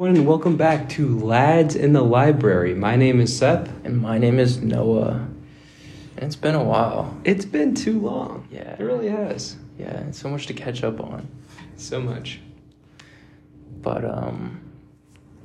And 0.00 0.26
welcome 0.26 0.56
back 0.56 0.88
to 0.90 1.18
Lads 1.18 1.76
in 1.76 1.92
the 1.92 2.02
Library. 2.02 2.72
My 2.74 2.96
name 2.96 3.20
is 3.20 3.36
Seth. 3.36 3.70
And 3.84 4.00
my 4.00 4.16
name 4.16 4.38
is 4.38 4.62
Noah. 4.62 5.28
And 6.16 6.24
it's 6.24 6.36
been 6.36 6.54
a 6.54 6.64
while. 6.64 7.20
It's 7.22 7.44
been 7.44 7.74
too 7.74 8.00
long. 8.00 8.48
Yeah. 8.50 8.76
It 8.78 8.82
really 8.82 9.10
has. 9.10 9.58
Yeah, 9.78 10.10
so 10.12 10.30
much 10.30 10.46
to 10.46 10.54
catch 10.54 10.82
up 10.84 11.00
on. 11.00 11.28
So 11.76 12.00
much. 12.00 12.40
But 13.82 14.06
um 14.06 14.62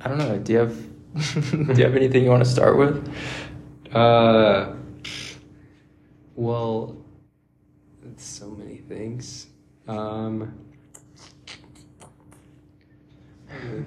I 0.00 0.08
don't 0.08 0.16
know, 0.16 0.38
do 0.38 0.54
you 0.54 0.58
have 0.60 0.74
do 1.42 1.74
you 1.74 1.84
have 1.84 1.94
anything 1.94 2.24
you 2.24 2.30
want 2.30 2.42
to 2.42 2.50
start 2.50 2.78
with? 2.78 3.14
Uh, 3.94 4.72
well, 6.34 6.96
it's 8.10 8.24
so 8.24 8.48
many 8.48 8.78
things. 8.78 9.48
Um, 9.86 10.65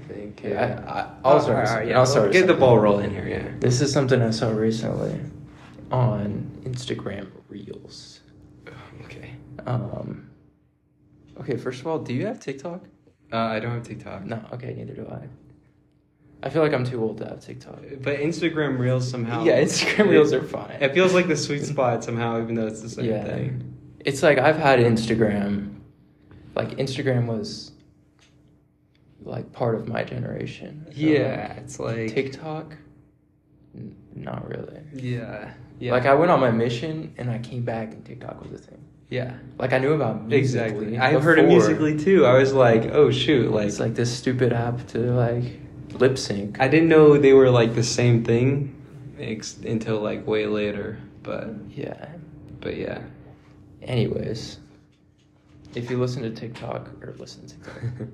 think. 0.08 0.42
Yeah, 0.44 0.84
I, 0.88 0.92
I, 1.00 1.10
I'll 1.24 1.40
start. 1.42 1.68
Alright, 1.68 1.82
with- 1.86 1.90
yeah, 1.92 2.00
I'll 2.00 2.06
start. 2.06 2.26
with 2.28 2.34
Get 2.34 2.48
the 2.48 2.54
ball 2.54 2.78
rolling 2.80 3.12
here. 3.12 3.28
Yeah. 3.28 3.48
This 3.60 3.82
is 3.82 3.92
something 3.92 4.22
I 4.22 4.32
saw 4.32 4.50
recently 4.52 5.20
on 5.92 6.50
Instagram 6.64 7.30
Reels. 7.50 8.22
Okay. 9.06 9.34
Um 9.66 10.30
Okay, 11.40 11.56
first 11.56 11.80
of 11.80 11.88
all, 11.88 12.00
do 12.00 12.14
you 12.14 12.26
have 12.26 12.40
TikTok? 12.40 12.84
Uh, 13.32 13.38
I 13.38 13.60
don't 13.62 13.72
have 13.72 13.84
TikTok. 13.84 14.26
No, 14.26 14.44
okay, 14.54 14.74
neither 14.74 14.94
do 14.94 15.08
I. 15.08 15.28
I 16.46 16.50
feel 16.50 16.62
like 16.62 16.74
I'm 16.74 16.84
too 16.86 17.02
old 17.02 17.18
to 17.20 17.26
have 17.28 17.40
TikTok. 17.40 17.80
But 18.02 18.18
Instagram 18.20 18.78
Reels 18.80 19.10
somehow. 19.10 19.44
Yeah, 19.44 19.62
Instagram 19.62 20.10
Reels 20.10 20.34
are 20.34 20.42
fine. 20.44 20.72
It 20.82 20.94
feels 20.94 21.14
like 21.14 21.28
the 21.28 21.38
sweet 21.38 21.64
spot 21.74 22.04
somehow, 22.04 22.42
even 22.42 22.56
though 22.56 22.68
it's 22.68 22.82
the 22.82 22.90
same 22.90 23.06
Yeah. 23.06 23.24
thing. 23.24 23.74
It's 24.04 24.22
like 24.24 24.38
I've 24.38 24.58
had 24.58 24.80
Instagram. 24.80 25.76
Like 26.56 26.72
Instagram 26.78 27.26
was 27.28 27.72
like 29.24 29.52
part 29.52 29.76
of 29.76 29.88
my 29.88 30.04
generation. 30.04 30.86
I 30.90 30.94
feel 30.94 31.12
Yeah, 31.14 31.54
it's 31.54 31.80
like. 31.80 32.14
TikTok, 32.14 32.76
n- 33.76 33.96
not 34.16 34.48
really. 34.50 34.80
Yeah. 34.94 35.52
Yeah. 35.80 35.92
Like 35.94 36.06
I 36.06 36.14
went 36.14 36.32
on 36.32 36.40
my 36.40 36.52
mission 36.52 37.14
and 37.18 37.30
I 37.30 37.40
came 37.40 37.64
back 37.64 37.94
and 37.94 38.04
TikTok 38.06 38.42
was 38.44 38.60
a 38.60 38.64
thing. 38.64 38.84
Yeah. 39.10 39.34
Like 39.58 39.74
I 39.74 39.80
knew 39.80 39.94
about 39.94 40.26
Musical.ly 40.28 40.38
Exactly. 40.68 40.98
I've 41.00 41.24
heard 41.24 41.40
of 41.40 41.46
Musical.ly 41.48 41.98
too. 41.98 42.26
I 42.26 42.38
was 42.38 42.54
like, 42.54 42.86
oh 42.92 43.10
shoot, 43.12 43.52
like, 43.52 43.68
It's 43.68 43.80
like 43.80 43.96
this 43.96 44.16
stupid 44.16 44.54
app 44.54 44.86
to 44.88 45.00
like 45.00 45.60
lip 45.94 46.18
sync. 46.18 46.60
I 46.60 46.68
didn't 46.68 46.90
know 46.90 47.18
they 47.18 47.34
were 47.34 47.50
like 47.50 47.74
the 47.76 47.84
same 47.84 48.24
thing 48.24 48.76
ex- 49.20 49.58
until 49.58 50.00
like 50.02 50.28
way 50.28 50.46
later. 50.46 51.00
But 51.24 51.50
yeah. 51.70 52.10
but 52.62 52.76
yeah. 52.78 53.02
Anyways, 53.82 54.60
if 55.76 55.90
you 55.90 55.98
listen 55.98 56.22
to 56.24 56.30
TikTok 56.32 56.90
or 57.02 57.14
listen 57.18 57.48
to 57.48 57.56
TikTok, 57.56 57.84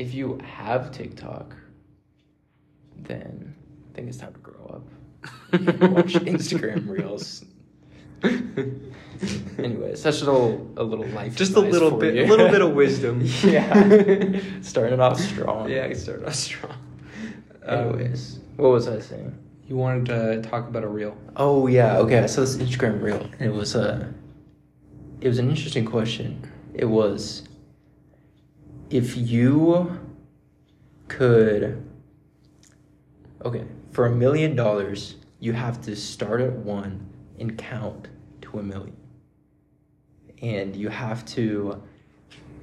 if 0.00 0.14
you 0.14 0.38
have 0.42 0.92
TikTok, 0.92 1.54
then 2.96 3.54
I 3.90 3.94
think 3.94 4.08
it's 4.08 4.16
time 4.16 4.32
to 4.32 4.40
grow 4.40 4.66
up. 4.66 4.86
watch 5.92 6.14
Instagram 6.14 6.88
reels. 6.88 7.44
Anyways, 9.58 10.02
that's 10.02 10.18
just 10.18 10.22
a 10.22 10.32
little, 10.32 10.70
a 10.78 10.82
little 10.82 11.06
life. 11.08 11.36
Just 11.36 11.54
a 11.56 11.60
little 11.60 11.90
bit, 11.90 12.16
a 12.16 12.26
little 12.26 12.48
bit 12.48 12.62
of 12.62 12.72
wisdom. 12.82 13.20
yeah, 13.42 14.40
starting 14.62 14.94
it 14.94 15.00
off 15.00 15.20
strong. 15.20 15.68
yeah, 15.68 15.84
I 15.84 15.92
started 15.92 16.26
off 16.26 16.34
strong. 16.34 16.76
Um, 17.66 17.78
Anyways, 17.90 18.38
what 18.56 18.70
was 18.70 18.88
I 18.88 19.00
saying? 19.00 19.36
you 19.68 19.76
wanted 19.76 20.06
to 20.06 20.48
talk 20.50 20.66
about 20.66 20.82
a 20.82 20.88
reel. 20.88 21.16
Oh 21.36 21.66
yeah, 21.68 21.98
okay. 21.98 22.18
I 22.18 22.26
saw 22.26 22.40
this 22.40 22.56
Instagram 22.56 23.00
reel. 23.02 23.20
And 23.38 23.42
it 23.42 23.54
was 23.54 23.76
a, 23.76 24.12
it 25.20 25.28
was 25.28 25.38
an 25.38 25.48
interesting 25.48 25.84
question. 25.84 26.50
It 26.74 26.86
was, 26.86 27.44
if 28.90 29.16
you 29.16 29.98
could, 31.06 31.82
okay, 33.44 33.64
for 33.92 34.06
a 34.06 34.10
million 34.10 34.56
dollars, 34.56 35.16
you 35.38 35.52
have 35.52 35.80
to 35.82 35.96
start 35.96 36.40
at 36.40 36.52
one 36.52 37.08
and 37.38 37.56
count 37.56 38.08
to 38.42 38.58
a 38.58 38.62
million, 38.62 38.96
and 40.42 40.74
you 40.74 40.88
have 40.88 41.24
to, 41.26 41.82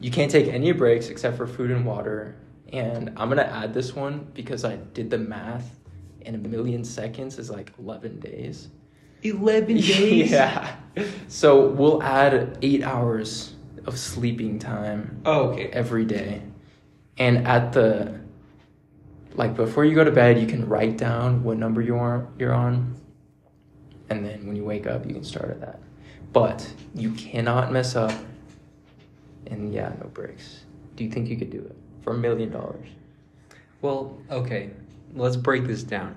you 0.02 0.12
can't 0.12 0.30
take 0.30 0.48
any 0.48 0.72
breaks 0.74 1.08
except 1.08 1.38
for 1.38 1.48
food 1.48 1.72
and 1.72 1.86
water. 1.86 2.36
And 2.74 3.14
I'm 3.16 3.30
gonna 3.30 3.44
add 3.44 3.74
this 3.74 3.96
one 3.96 4.30
because 4.34 4.66
I 4.66 4.76
did 4.76 5.10
the 5.10 5.18
math, 5.18 5.80
and 6.26 6.36
a 6.36 6.50
million 6.50 6.84
seconds 6.84 7.40
is 7.40 7.50
like 7.50 7.72
eleven 7.80 8.20
days. 8.20 8.68
Eleven 9.24 9.78
days 9.78 10.32
yeah. 10.32 10.76
So 11.30 11.70
we'll 11.70 12.04
add 12.04 12.58
eight 12.62 12.84
hours 12.84 13.54
of 13.88 13.98
sleeping 13.98 14.60
time 14.60 15.22
Oh, 15.26 15.50
okay. 15.52 15.68
every 15.68 16.06
day. 16.06 16.42
And 17.18 17.48
at 17.48 17.74
the 17.74 18.20
like 19.34 19.56
before 19.56 19.86
you 19.86 19.96
go 19.96 20.04
to 20.04 20.12
bed, 20.12 20.40
you 20.40 20.46
can 20.48 20.68
write 20.68 20.98
down 20.98 21.44
what 21.44 21.58
number 21.58 21.82
you 21.82 21.96
are 21.96 22.28
you're 22.38 22.54
on. 22.54 22.96
And 24.10 24.26
then 24.26 24.46
when 24.46 24.56
you 24.56 24.64
wake 24.64 24.88
up, 24.88 25.06
you 25.06 25.14
can 25.14 25.24
start 25.24 25.50
at 25.50 25.62
that. 25.62 25.80
But 26.34 26.70
you 26.94 27.12
cannot 27.14 27.72
mess 27.72 27.96
up. 27.96 28.14
And 29.48 29.74
yeah, 29.74 29.92
no 30.02 30.08
breaks. 30.08 30.62
Do 30.96 31.04
you 31.04 31.10
think 31.10 31.30
you 31.30 31.38
could 31.38 31.50
do 31.50 31.60
it 31.60 31.76
for 32.04 32.14
a 32.14 32.18
million 32.18 32.52
dollars? 32.52 32.88
Well, 33.82 34.18
okay. 34.30 34.72
Let's 35.14 35.38
break 35.38 35.66
this 35.66 35.84
down 35.84 36.16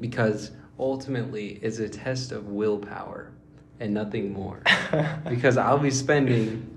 because 0.00 0.50
ultimately 0.78 1.58
it's 1.62 1.78
a 1.78 1.88
test 1.88 2.32
of 2.32 2.48
willpower 2.48 3.32
and 3.80 3.94
nothing 3.94 4.32
more. 4.32 4.60
because 5.28 5.56
I'll 5.56 5.78
be 5.78 5.90
spending 5.90 6.75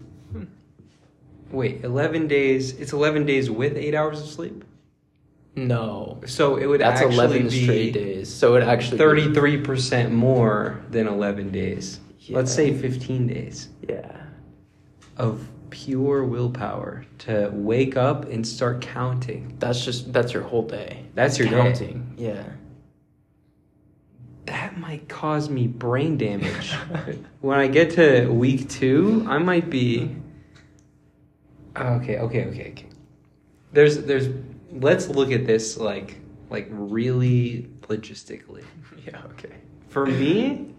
wait, 1.52 1.84
11 1.84 2.28
days. 2.28 2.74
It's 2.74 2.94
11 2.94 3.26
days 3.26 3.50
with 3.50 3.78
8 3.78 3.96
hours 3.96 4.22
of 4.22 4.28
sleep. 4.28 4.64
No. 5.56 6.22
So 6.26 6.56
it 6.58 6.66
would 6.68 6.82
That's 6.82 7.02
actually 7.02 7.16
eleven 7.16 7.44
be 7.50 7.64
straight 7.64 7.94
days. 7.94 8.34
So 8.34 8.56
it 8.56 8.64
actually 8.64 9.00
33% 9.00 10.12
more 10.12 10.82
than 10.90 11.08
11 11.08 11.52
days. 11.52 12.00
Let's 12.30 12.54
say 12.54 12.74
15 12.74 13.28
days 13.28 13.70
Yeah. 13.88 14.22
of 15.18 15.48
pure 15.72 16.24
willpower 16.24 17.06
to 17.20 17.50
wake 17.52 17.98
up 17.98 18.30
and 18.30 18.46
start 18.48 18.81
counting. 18.81 19.56
That's 19.60 19.84
just 19.84 20.14
that's 20.14 20.31
your 20.34 20.44
whole 20.44 20.62
day. 20.68 21.06
That's 21.16 21.38
your 21.40 21.50
day. 21.50 21.56
counting. 21.56 22.14
Yeah. 22.18 22.44
That 24.46 24.78
might 24.80 25.08
cause 25.10 25.50
me 25.50 25.68
brain 25.68 26.18
damage. 26.18 26.72
when 27.42 27.60
I 27.60 27.68
get 27.68 27.92
to 27.92 28.28
week 28.28 28.70
two, 28.70 29.26
I 29.28 29.40
might 29.40 29.70
be. 29.70 30.16
Okay, 31.79 32.17
okay, 32.19 32.45
okay, 32.45 32.72
okay. 32.72 32.85
There's, 33.72 34.03
there's. 34.03 34.29
Let's 34.72 35.07
look 35.07 35.31
at 35.31 35.45
this 35.47 35.78
like, 35.78 36.19
like 36.50 36.67
really 36.69 37.69
logistically. 37.81 38.63
yeah. 39.06 39.22
Okay. 39.31 39.56
For 39.88 40.06
me, 40.06 40.73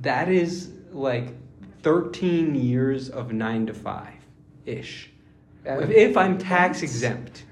that 0.00 0.28
is 0.28 0.70
like 0.92 1.34
13 1.82 2.54
years 2.54 3.10
of 3.10 3.32
nine 3.32 3.66
to 3.66 3.74
five 3.74 4.14
ish. 4.66 5.10
If, 5.64 5.90
if 5.90 6.16
I'm 6.16 6.38
tax 6.38 6.82
exempt. 6.82 7.44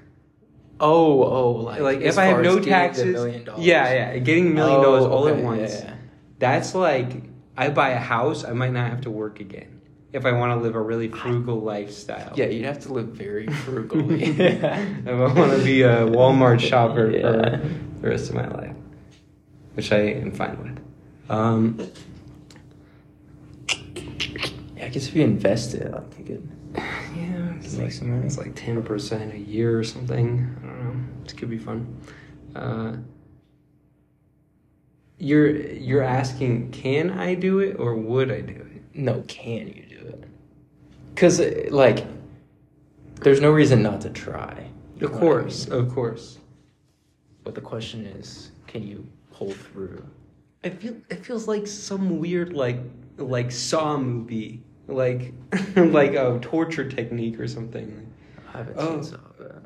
Oh, 0.79 1.23
oh, 1.23 1.51
like 1.51 1.79
Like, 1.79 2.01
if 2.01 2.17
I 2.17 2.25
have 2.25 2.41
no 2.41 2.57
as 2.57 2.65
getting 2.65 2.65
the 2.65 2.69
taxes. 2.69 3.47
Yeah, 3.59 3.93
yeah. 3.93 4.17
Getting 4.17 4.47
a 4.47 4.49
million 4.49 4.79
Oh, 4.79 4.83
dollars 4.83 5.05
all 5.05 5.27
at 5.27 5.37
once. 5.37 5.73
yeah, 5.73 5.83
yeah. 5.83 5.95
That's 6.39 6.73
like 6.73 7.23
I 7.55 7.69
buy 7.69 7.89
a 7.89 7.99
house, 7.99 8.43
I 8.43 8.53
might 8.53 8.71
not 8.73 8.89
have 8.89 9.01
to 9.01 9.11
work 9.11 9.39
again 9.39 9.80
if 10.13 10.25
I 10.25 10.31
want 10.33 10.57
to 10.57 10.63
live 10.63 10.75
a 10.75 10.81
really 10.81 11.07
frugal 11.07 11.61
lifestyle. 11.61 12.33
Yeah, 12.35 12.45
you'd 12.47 12.65
have 12.65 12.79
to 12.81 12.93
live 12.93 13.07
very 13.07 13.47
frugally. 13.47 14.23
if 14.23 15.07
I 15.07 15.13
want 15.33 15.57
to 15.57 15.63
be 15.63 15.83
a 15.83 16.05
Walmart 16.05 16.59
shopper 16.59 17.09
Yeah. 17.15 17.57
for 17.59 18.01
the 18.01 18.09
rest 18.09 18.29
of 18.29 18.35
my 18.35 18.47
life, 18.47 18.75
which 19.73 19.91
I 19.91 19.99
am 19.99 20.31
fine 20.31 20.61
with. 20.61 20.79
Um, 21.29 21.79
yeah, 24.75 24.85
I 24.85 24.89
guess 24.89 25.07
if 25.07 25.15
you 25.15 25.23
invested, 25.23 25.91
like 25.91 26.19
you 26.19 26.25
could. 26.25 26.49
yeah, 26.75 27.53
it's 27.55 27.77
like, 27.77 27.91
some 27.91 28.11
money. 28.11 28.25
it's 28.25 28.37
like 28.37 28.55
ten 28.55 28.83
percent 28.83 29.33
a 29.33 29.39
year 29.39 29.79
or 29.79 29.83
something. 29.83 30.55
I 30.61 30.65
don't 30.65 30.83
know. 30.83 31.05
It 31.25 31.37
could 31.37 31.49
be 31.49 31.57
fun. 31.57 32.01
Uh, 32.55 32.97
you're 35.17 35.55
you're 35.55 36.03
asking, 36.03 36.71
can 36.71 37.11
I 37.11 37.35
do 37.35 37.59
it 37.59 37.79
or 37.79 37.95
would 37.95 38.29
I 38.31 38.41
do 38.41 38.53
it? 38.55 38.67
No, 38.93 39.23
can 39.27 39.67
you 39.67 39.73
it? 39.77 39.80
Because 41.13 41.39
like, 41.69 42.05
there's 43.21 43.41
no 43.41 43.51
reason 43.51 43.83
not 43.83 44.01
to 44.01 44.09
try. 44.09 44.69
Of 45.01 45.11
what 45.11 45.13
I 45.13 45.19
course, 45.19 45.67
mean? 45.69 45.79
of 45.79 45.93
course. 45.93 46.39
But 47.43 47.55
the 47.55 47.61
question 47.61 48.05
is, 48.05 48.51
can 48.67 48.83
you 48.85 49.07
pull 49.33 49.51
through? 49.51 50.05
I 50.63 50.69
feel 50.69 50.95
it 51.09 51.25
feels 51.25 51.47
like 51.47 51.65
some 51.67 52.19
weird 52.19 52.53
like 52.53 52.79
like 53.17 53.51
Saw 53.51 53.97
movie, 53.97 54.63
like 54.87 55.33
like 55.75 56.13
a 56.13 56.39
torture 56.41 56.87
technique 56.87 57.39
or 57.39 57.47
something. 57.47 58.11
I 58.53 58.57
haven't 58.57 58.75
Oh. 58.77 59.01
seen 59.01 59.03
Saw. 59.03 59.17
but- 59.37 59.63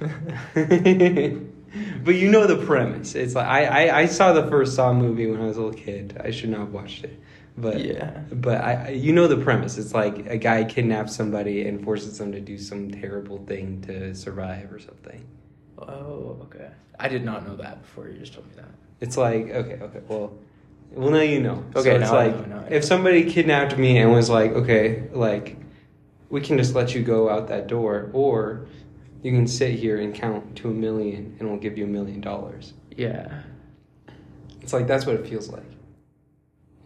but 2.04 2.14
you 2.14 2.30
know 2.30 2.46
the 2.46 2.62
premise. 2.66 3.14
It's 3.14 3.34
like 3.34 3.46
I, 3.46 3.64
I 3.88 3.98
I 4.00 4.06
saw 4.06 4.32
the 4.32 4.46
first 4.48 4.74
Saw 4.74 4.92
movie 4.92 5.30
when 5.30 5.40
I 5.40 5.46
was 5.46 5.56
a 5.56 5.62
little 5.62 5.78
kid. 5.78 6.20
I 6.22 6.30
should 6.30 6.50
not 6.50 6.60
have 6.60 6.72
watched 6.72 7.04
it, 7.04 7.18
But 7.56 7.84
Yeah. 7.84 8.20
but 8.32 8.60
I, 8.62 8.72
I- 8.74 8.88
you 8.90 9.12
know 9.12 9.26
the 9.28 9.36
premise. 9.36 9.76
It's 9.78 9.92
like 9.94 10.26
a 10.26 10.36
guy 10.38 10.64
kidnaps 10.64 11.14
somebody 11.14 11.66
and 11.68 11.84
forces 11.84 12.18
them 12.18 12.32
to 12.32 12.40
do 12.40 12.56
some 12.58 12.90
terrible 12.90 13.38
thing 13.46 13.82
to 13.82 14.14
survive 14.14 14.72
or 14.72 14.78
something. 14.78 15.24
Oh, 15.78 16.38
okay. 16.42 16.68
I 16.98 17.08
did 17.08 17.24
not 17.24 17.46
know 17.46 17.56
that 17.56 17.82
before 17.82 18.08
you 18.08 18.18
just 18.18 18.32
told 18.34 18.46
me 18.48 18.54
that. 18.56 18.70
It's 19.00 19.16
like 19.16 19.50
okay, 19.50 19.78
okay, 19.82 20.00
well, 20.08 20.32
well 20.92 21.10
now 21.10 21.20
you 21.20 21.40
know. 21.40 21.64
Okay, 21.76 21.90
so 21.90 21.96
it's 21.96 22.10
now 22.10 22.16
I 22.18 22.26
like 22.28 22.48
know, 22.48 22.56
now 22.56 22.64
I 22.66 22.70
if 22.70 22.84
somebody 22.84 23.24
kidnapped 23.30 23.76
me 23.76 23.98
and 23.98 24.12
was 24.12 24.30
like, 24.30 24.52
okay, 24.52 25.08
like 25.12 25.56
we 26.30 26.40
can 26.40 26.56
just 26.56 26.74
let 26.74 26.94
you 26.94 27.02
go 27.02 27.28
out 27.28 27.48
that 27.48 27.66
door, 27.66 28.08
or 28.14 28.66
you 29.22 29.32
can 29.32 29.46
sit 29.46 29.72
here 29.74 30.00
and 30.00 30.14
count 30.14 30.56
to 30.56 30.70
a 30.70 30.72
million, 30.72 31.36
and 31.38 31.48
we'll 31.50 31.58
give 31.60 31.76
you 31.76 31.84
a 31.84 31.88
million 31.88 32.20
dollars. 32.20 32.72
Yeah. 32.96 33.42
It's 34.62 34.72
like 34.72 34.86
that's 34.86 35.04
what 35.04 35.16
it 35.16 35.26
feels 35.26 35.48
like. 35.50 35.64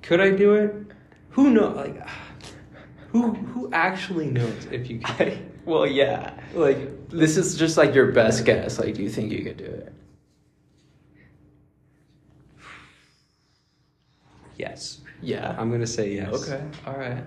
Could 0.06 0.20
I 0.20 0.30
do 0.30 0.54
it? 0.54 0.72
Who 1.30 1.50
know? 1.50 1.68
Like, 1.70 2.08
who 3.08 3.32
who 3.32 3.70
actually 3.72 4.26
knows 4.26 4.66
if 4.70 4.88
you 4.88 5.00
could? 5.00 5.36
well, 5.64 5.86
yeah. 5.86 6.34
like, 6.54 7.08
This 7.08 7.36
is 7.36 7.56
just 7.56 7.76
like 7.76 7.92
your 7.92 8.12
best 8.12 8.44
guess. 8.44 8.78
Like, 8.78 8.94
do 8.94 9.02
you 9.02 9.10
think 9.10 9.32
you 9.32 9.42
could 9.42 9.56
do 9.56 9.64
it? 9.64 9.92
yes. 14.56 15.00
Yeah. 15.20 15.56
I'm 15.58 15.70
gonna 15.70 15.86
say 15.86 16.14
yes. 16.14 16.32
Okay. 16.32 16.62
All 16.86 16.96
right. 16.96 17.24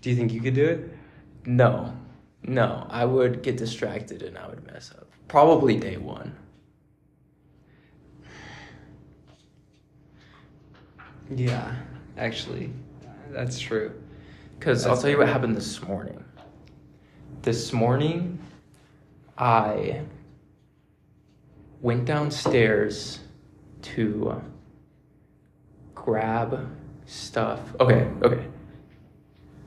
Do 0.00 0.10
you 0.10 0.16
think 0.16 0.32
you 0.32 0.40
could 0.40 0.54
do 0.54 0.64
it? 0.64 0.96
No. 1.44 1.94
No. 2.42 2.86
I 2.88 3.04
would 3.04 3.42
get 3.42 3.56
distracted 3.58 4.22
and 4.22 4.38
I 4.38 4.48
would 4.48 4.64
mess 4.66 4.92
up. 4.96 5.08
Probably 5.28 5.76
day 5.76 5.96
one. 5.98 6.34
Yeah, 11.30 11.74
actually, 12.16 12.72
that's 13.30 13.58
true. 13.58 13.92
Because 14.58 14.86
I'll 14.86 14.96
tell 14.96 15.10
you 15.10 15.18
what 15.18 15.28
happened 15.28 15.56
this 15.56 15.82
morning. 15.82 16.24
This 17.42 17.72
morning, 17.72 18.38
I 19.36 20.02
went 21.82 22.06
downstairs 22.06 23.20
to 23.82 24.42
grab 25.94 26.68
stuff. 27.06 27.60
Okay, 27.80 28.08
okay. 28.22 28.46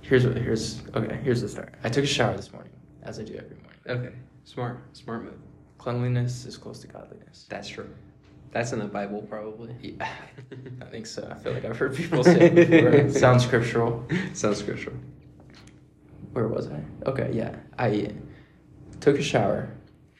Here's 0.01 0.25
what. 0.25 0.37
Here's 0.37 0.81
okay. 0.95 1.19
Here's 1.23 1.41
the 1.41 1.49
start. 1.49 1.75
I 1.83 1.89
took 1.89 2.03
a 2.03 2.07
shower 2.07 2.35
this 2.35 2.51
morning, 2.51 2.71
as 3.03 3.19
I 3.19 3.23
do 3.23 3.35
every 3.35 3.57
morning. 3.57 4.07
Okay, 4.07 4.15
smart, 4.45 4.79
smart 4.97 5.25
move. 5.25 5.39
Cleanliness 5.77 6.45
is 6.45 6.57
close 6.57 6.79
to 6.79 6.87
godliness. 6.87 7.45
That's 7.49 7.67
true. 7.67 7.89
That's 8.51 8.71
in 8.71 8.79
the 8.79 8.85
Bible, 8.85 9.21
probably. 9.23 9.75
Yeah, 9.81 10.09
I 10.81 10.85
think 10.85 11.05
so. 11.05 11.27
I 11.29 11.35
feel 11.35 11.53
like 11.53 11.65
I've 11.65 11.77
heard 11.77 11.95
people 11.95 12.23
say 12.23 12.49
it 12.49 12.55
before. 12.69 13.09
Sounds 13.09 13.43
scriptural. 13.43 14.05
Sounds 14.33 14.59
scriptural. 14.59 14.95
where 16.31 16.47
was 16.47 16.69
I? 16.69 16.81
Okay, 17.05 17.31
yeah. 17.33 17.55
I 17.77 18.11
took 18.99 19.17
a 19.17 19.23
shower 19.23 19.69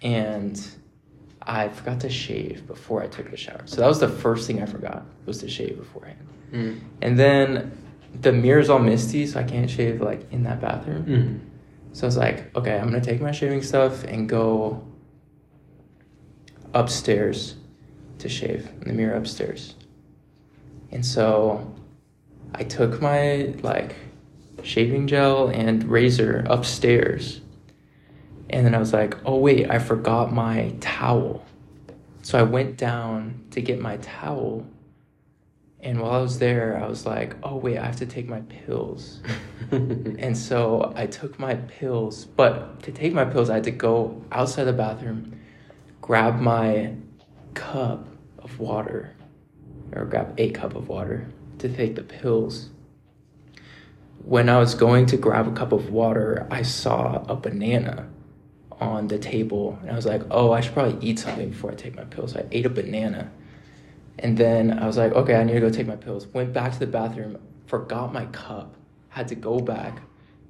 and 0.01 0.63
I 1.41 1.69
forgot 1.69 2.01
to 2.01 2.09
shave 2.09 2.68
before 2.68 3.01
I 3.01 3.07
took 3.07 3.31
the 3.31 3.38
shower. 3.38 3.62
So 3.65 3.77
that 3.77 3.88
was 3.88 4.00
the 4.00 4.09
first 4.09 4.45
thing 4.47 4.62
I 4.62 4.65
forgot 4.65 5.06
was 5.25 5.39
to 5.39 5.50
shave 5.50 5.77
beforehand. 5.77 6.27
Mm. 6.51 6.81
And 7.01 7.18
then 7.18 7.77
the 8.21 8.31
mirror's 8.33 8.69
all 8.69 8.79
misty, 8.79 9.25
so 9.25 9.39
I 9.39 9.44
can't 9.44 9.69
shave 9.69 10.01
like 10.01 10.31
in 10.31 10.44
that 10.44 10.59
bathroom. 10.59 11.06
Mm. 11.06 11.95
So 11.95 12.03
I 12.03 12.07
was 12.07 12.18
like, 12.18 12.56
okay, 12.56 12.77
I'm 12.77 12.85
gonna 12.85 13.01
take 13.01 13.21
my 13.21 13.31
shaving 13.31 13.63
stuff 13.63 14.03
and 14.03 14.27
go 14.27 14.85
upstairs 16.74 17.56
to 18.19 18.29
shave 18.29 18.69
in 18.81 18.87
the 18.87 18.93
mirror 18.93 19.15
upstairs. 19.15 19.75
And 20.91 21.05
so 21.05 21.73
I 22.53 22.63
took 22.63 23.01
my 23.01 23.53
like 23.61 23.95
shaving 24.63 25.07
gel 25.07 25.49
and 25.49 25.83
razor 25.83 26.45
upstairs. 26.49 27.41
And 28.49 28.65
then 28.65 28.73
I 28.73 28.79
was 28.79 28.93
like, 28.93 29.15
oh 29.25 29.37
wait, 29.37 29.69
I 29.69 29.79
forgot 29.79 30.33
my 30.33 30.73
towel. 30.79 31.45
So 32.21 32.37
I 32.37 32.43
went 32.43 32.77
down 32.77 33.45
to 33.51 33.61
get 33.61 33.79
my 33.79 33.97
towel. 33.97 34.65
And 35.79 36.01
while 36.01 36.13
I 36.13 36.21
was 36.21 36.39
there, 36.39 36.81
I 36.83 36.87
was 36.87 37.05
like, 37.05 37.35
oh 37.43 37.57
wait, 37.57 37.77
I 37.77 37.85
have 37.85 37.97
to 37.97 38.05
take 38.05 38.27
my 38.27 38.41
pills. 38.41 39.21
And 39.71 40.37
so 40.37 40.93
I 40.95 41.07
took 41.07 41.39
my 41.39 41.55
pills, 41.55 42.23
but 42.25 42.81
to 42.83 42.91
take 42.91 43.13
my 43.13 43.25
pills, 43.25 43.49
I 43.49 43.55
had 43.55 43.65
to 43.65 43.71
go 43.71 44.23
outside 44.31 44.63
the 44.63 44.73
bathroom, 44.73 45.39
grab 46.01 46.39
my 46.39 46.93
cup 47.53 48.07
of 48.39 48.59
water, 48.59 49.15
or 49.94 50.05
grab 50.05 50.33
a 50.38 50.51
cup 50.51 50.75
of 50.75 50.88
water 50.88 51.27
to 51.59 51.69
take 51.69 51.95
the 51.95 52.03
pills. 52.03 52.69
When 54.23 54.49
I 54.49 54.57
was 54.57 54.75
going 54.75 55.05
to 55.07 55.17
grab 55.17 55.47
a 55.47 55.51
cup 55.51 55.71
of 55.71 55.89
water, 55.89 56.47
I 56.51 56.61
saw 56.61 57.23
a 57.27 57.35
banana 57.35 58.09
on 58.79 59.07
the 59.07 59.17
table, 59.17 59.77
and 59.81 59.91
I 59.91 59.95
was 59.95 60.05
like, 60.05 60.21
oh, 60.29 60.51
I 60.51 60.61
should 60.61 60.73
probably 60.73 61.07
eat 61.07 61.19
something 61.19 61.49
before 61.49 61.71
I 61.71 61.75
take 61.75 61.95
my 61.95 62.03
pills. 62.03 62.33
So 62.33 62.39
I 62.39 62.45
ate 62.51 62.65
a 62.65 62.69
banana. 62.69 63.31
And 64.19 64.38
then 64.38 64.77
I 64.77 64.85
was 64.85 64.97
like, 64.97 65.13
okay, 65.13 65.35
I 65.35 65.43
need 65.43 65.53
to 65.53 65.59
go 65.59 65.69
take 65.69 65.88
my 65.88 65.95
pills. 65.95 66.27
Went 66.27 66.53
back 66.53 66.73
to 66.73 66.79
the 66.79 66.88
bathroom, 66.88 67.38
forgot 67.65 68.13
my 68.13 68.25
cup, 68.27 68.75
had 69.09 69.27
to 69.29 69.35
go 69.35 69.59
back, 69.59 70.01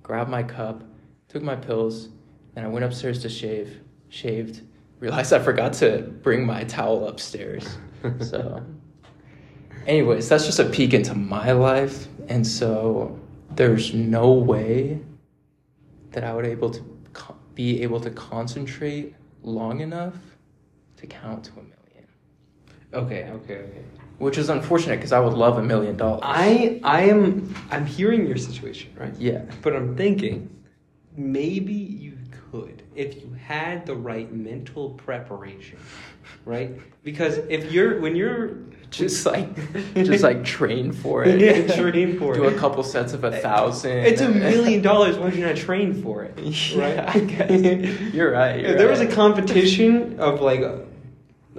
grab 0.04 0.28
my 0.28 0.44
cup, 0.44 0.84
took 1.28 1.44
my 1.44 1.56
pills, 1.56 2.10
then 2.54 2.66
I 2.66 2.70
went 2.70 2.86
upstairs 2.86 3.22
to 3.22 3.30
shave, 3.30 3.82
shaved, 4.10 4.62
realized 5.00 5.34
I 5.34 5.40
forgot 5.40 5.74
to 5.74 6.02
bring 6.24 6.46
my 6.46 6.64
towel 6.64 7.08
upstairs. 7.08 7.78
So, 8.22 8.64
anyways, 9.86 10.30
that's 10.30 10.46
just 10.46 10.60
a 10.60 10.66
peek 10.66 10.94
into 10.94 11.14
my 11.16 11.52
life. 11.52 12.08
And 12.30 12.46
so, 12.46 13.20
there's 13.52 13.94
no 13.94 14.32
way 14.32 15.00
that 16.12 16.24
I 16.24 16.34
would 16.34 16.46
able 16.46 16.70
to 16.70 16.82
co- 17.14 17.36
be 17.56 17.82
able 17.84 18.00
to 18.02 18.10
concentrate 18.12 19.16
long 19.42 19.82
enough 19.82 20.16
to 20.98 21.08
count 21.08 21.44
to 21.46 21.52
a 21.54 21.56
million 21.56 22.08
Okay, 22.94 23.30
okay, 23.32 23.56
okay. 23.56 23.84
which 24.20 24.38
is 24.38 24.50
unfortunate 24.50 24.96
because 24.98 25.12
I 25.12 25.20
would 25.20 25.34
love 25.34 25.58
a 25.58 25.64
million 25.64 25.98
dollars. 25.98 26.22
I 26.24 26.80
I 26.84 27.02
am 27.04 27.54
I'm 27.70 27.86
hearing 27.86 28.26
your 28.28 28.38
situation, 28.38 28.94
right? 28.98 29.14
Yeah. 29.18 29.44
But 29.62 29.76
I'm 29.76 29.96
thinking 29.96 30.50
maybe 31.16 31.74
you 31.74 32.18
could 32.52 32.84
if 32.98 33.16
you 33.16 33.32
had 33.46 33.86
the 33.86 33.96
right 33.96 34.34
mental 34.34 34.90
preparation, 34.90 35.78
right? 36.46 36.72
Because 37.04 37.38
if 37.38 37.72
you're 37.72 38.02
when 38.02 38.16
you're 38.16 38.58
Just 38.90 39.26
like, 39.26 39.50
just 39.94 40.24
like 40.24 40.44
train 40.44 40.92
for 40.92 41.24
it. 41.24 41.40
Yeah, 41.40 41.76
train 41.76 42.18
for 42.18 42.34
Do 42.34 42.46
it. 42.46 42.50
Do 42.50 42.56
a 42.56 42.60
couple 42.60 42.84
sets 42.84 43.14
of 43.14 43.24
a 43.24 43.32
thousand. 43.38 43.92
It's 43.92 44.22
a 44.22 44.30
million 44.30 44.82
dollars. 44.82 45.18
Why 45.18 45.26
would 45.26 45.36
you 45.36 45.46
not 45.46 45.58
train 45.58 46.02
for 46.02 46.24
it? 46.24 46.40
Yeah, 46.76 47.06
right? 47.06 47.16
I 47.16 47.20
guess. 47.20 48.14
You're 48.14 48.32
right. 48.32 48.60
You're 48.62 48.78
there 48.78 48.90
was 48.90 49.00
a 49.02 49.08
competition 49.08 50.20
of 50.20 50.42
like, 50.42 50.62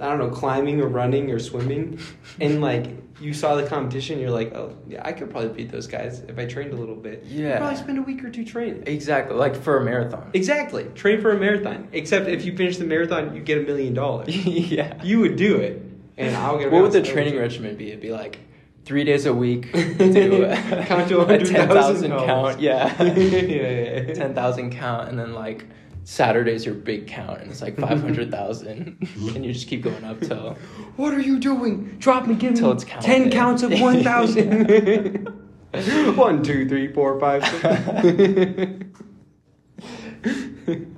I 0.01 0.09
don't 0.09 0.19
know, 0.19 0.29
climbing 0.29 0.81
or 0.81 0.87
running 0.87 1.31
or 1.31 1.39
swimming, 1.39 1.99
and 2.39 2.61
like 2.61 2.87
you 3.21 3.33
saw 3.33 3.55
the 3.55 3.65
competition, 3.65 4.19
you're 4.19 4.31
like, 4.31 4.53
oh 4.53 4.75
yeah, 4.87 5.01
I 5.03 5.11
could 5.11 5.29
probably 5.29 5.49
beat 5.49 5.71
those 5.71 5.87
guys 5.87 6.19
if 6.21 6.37
I 6.37 6.45
trained 6.45 6.73
a 6.73 6.77
little 6.77 6.95
bit. 6.95 7.23
Yeah. 7.25 7.57
probably 7.57 7.77
spend 7.77 7.97
a 7.97 8.01
week 8.01 8.23
or 8.23 8.29
two 8.29 8.45
training. 8.45 8.83
Exactly, 8.85 9.35
like 9.35 9.55
for 9.55 9.77
a 9.77 9.83
marathon. 9.83 10.29
Exactly, 10.33 10.85
train 10.95 11.21
for 11.21 11.31
a 11.31 11.39
marathon. 11.39 11.89
Except 11.91 12.27
if 12.27 12.45
you 12.45 12.55
finish 12.55 12.77
the 12.77 12.85
marathon, 12.85 13.35
you 13.35 13.41
get 13.41 13.57
a 13.57 13.61
million 13.61 13.93
dollars. 13.93 14.35
yeah. 14.45 15.01
You 15.03 15.19
would 15.19 15.35
do 15.35 15.57
it, 15.57 15.83
and 16.17 16.35
I'll 16.35 16.57
get. 16.57 16.71
What 16.71 16.83
would 16.83 16.91
the 16.91 17.01
training 17.01 17.37
regimen 17.37 17.75
be? 17.75 17.89
It'd 17.89 18.01
be 18.01 18.11
like 18.11 18.39
three 18.85 19.03
days 19.03 19.25
a 19.25 19.33
week. 19.33 19.71
Do 19.97 20.45
Count 20.87 21.09
to 21.09 21.17
a 21.17 21.25
100,000 21.25 21.53
ten 21.53 21.69
thousand 21.69 22.11
count. 22.11 22.59
Yeah. 22.59 23.03
yeah, 23.03 23.13
yeah, 23.13 24.01
yeah. 24.01 24.13
ten 24.13 24.33
thousand 24.33 24.71
count, 24.71 25.09
and 25.09 25.19
then 25.19 25.33
like 25.33 25.65
Saturday's 26.09 26.65
your 26.65 26.73
big 26.73 27.05
count, 27.05 27.39
and 27.39 27.51
it's 27.51 27.61
like 27.61 27.77
five 27.79 28.01
hundred 28.01 28.31
thousand, 28.31 28.97
and 29.35 29.45
you 29.45 29.53
just 29.53 29.67
keep 29.67 29.83
going 29.83 30.03
up 30.03 30.19
till. 30.19 30.57
What 30.95 31.13
are 31.13 31.21
you 31.21 31.37
doing? 31.39 31.97
Drop 31.99 32.25
me, 32.25 32.33
give 32.33 32.59
me 32.59 32.71
it's 32.71 32.83
ten 32.83 33.29
counts 33.29 33.61
of 33.61 33.79
one 33.79 34.03
thousand. 34.03 35.27
one, 36.17 36.41
two, 36.41 36.67
three, 36.67 36.91
four, 36.91 37.19
five, 37.19 37.45
six. 37.45 37.63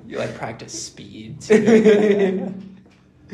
You 0.08 0.18
like 0.18 0.34
practice 0.36 0.82
speed. 0.82 1.42
Too. 1.42 2.54